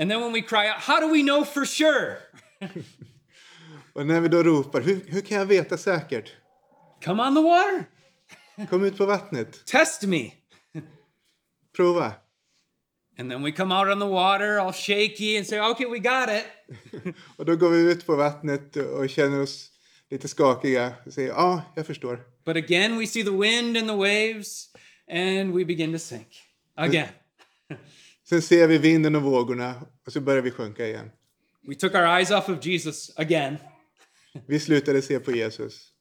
[0.00, 2.16] And then when we cry out, How do we know for sure?
[3.92, 6.32] Och när vi då ropar, hur, hur kan jag veta säkert?
[7.04, 7.84] Come on the water,
[8.70, 10.30] Kom ut på vattnet, test me.
[11.76, 12.12] prova.
[13.18, 16.28] And then we come out on the water all shaky and say, Okay, we got
[16.28, 17.14] it.
[17.36, 19.70] Och då går vi ut på vattnet och känner oss
[20.10, 22.20] lite skakiga och säger, ja, jag förstår.
[22.44, 24.68] But again, we see the wind and the waves,
[25.10, 26.28] and we begin to sink
[26.74, 27.08] again.
[28.28, 29.74] Sen ser vi vinden och vågorna
[30.06, 31.10] och så börjar vi sjunka igen.
[31.68, 33.56] We took our eyes off of Jesus again,
[34.46, 35.92] Vi slutade se på Jesus.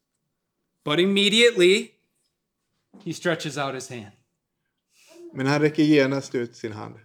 [0.85, 1.87] but immediately
[3.05, 4.11] he stretches out his hand.
[5.33, 6.95] Men han räcker genast ut sin hand.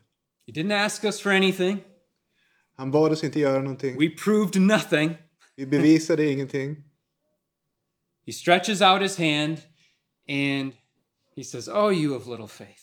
[0.52, 1.80] He didn't ask us for anything.
[2.76, 3.98] Han bad oss inte göra någonting.
[3.98, 5.16] We proved nothing.
[5.56, 6.76] Vi bevisade ingenting.
[8.26, 9.62] He stretches out his hand
[10.28, 10.72] and
[11.36, 12.82] he says, Oh, you of little faith.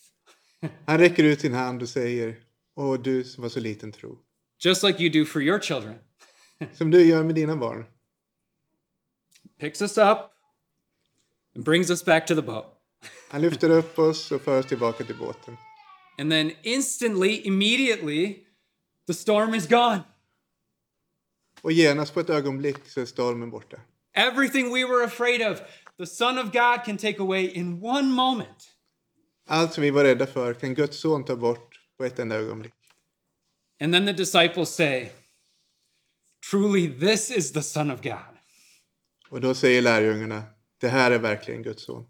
[0.86, 2.36] Han räcker ut sin hand och säger,
[2.76, 4.18] åh du som var så liten tro.
[4.60, 5.96] Just like you do for your children.
[6.74, 7.86] Som du gör med dina barn.
[9.60, 10.18] Picks us up
[11.56, 12.66] and brings us back to the boat.
[13.30, 15.58] Han lyfter upp oss och för oss tillbaka till båten.
[16.20, 18.44] And then instantly, immediately,
[19.08, 20.04] the storm is gone.
[21.62, 23.78] Och genast på ett ögonblick så är stormen borta.
[24.14, 25.62] Everything we were afraid of,
[25.98, 28.76] the Son of God can take away in one moment.
[29.48, 32.74] Allt som vi var rädda för kan Guds son ta bort på ett enda ögonblick.
[33.82, 35.10] And then the disciples say,
[36.52, 38.38] Truly, this is the Son of God.
[39.30, 40.44] Och då säger lärjungarna,
[40.78, 42.09] det här är verkligen Guds son.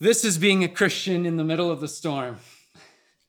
[0.00, 2.36] This is being a Christian in the middle of the storm,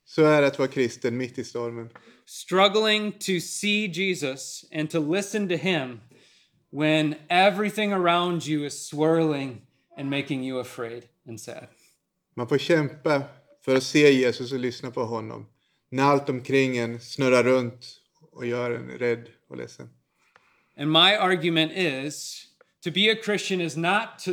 [0.05, 1.89] Så är det att vara kristen mitt i stormen.
[2.26, 5.99] struggling to see Jesus and to listen to him
[6.72, 9.61] when everything around you is swirling
[9.97, 11.68] and making you afraid and sad.
[12.36, 13.22] Man får kämpa
[13.66, 15.45] för att se Jesus och lyssna på honom.
[15.89, 18.01] När allt omkring en snurrar runt
[18.32, 19.89] och gör en rädd och ledsen.
[20.78, 22.45] And my argument is
[22.84, 24.32] to be a Christian is not to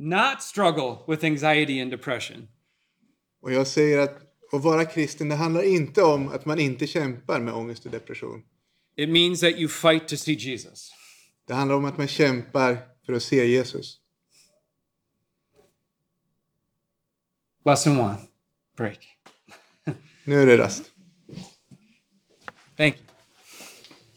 [0.00, 2.48] not struggle with anxiety and depression.
[3.42, 7.40] Och jag säger att att vara kristen, det handlar inte om att man inte kämpar
[7.40, 8.42] med ångest och depression.
[8.96, 10.92] It means that you fight to see Jesus.
[11.46, 14.00] Det handlar om att man kämpar för att se Jesus.
[17.64, 18.16] Lesson one
[18.76, 18.98] break.
[20.24, 20.90] Nu är det rast.
[22.76, 23.09] Thank you.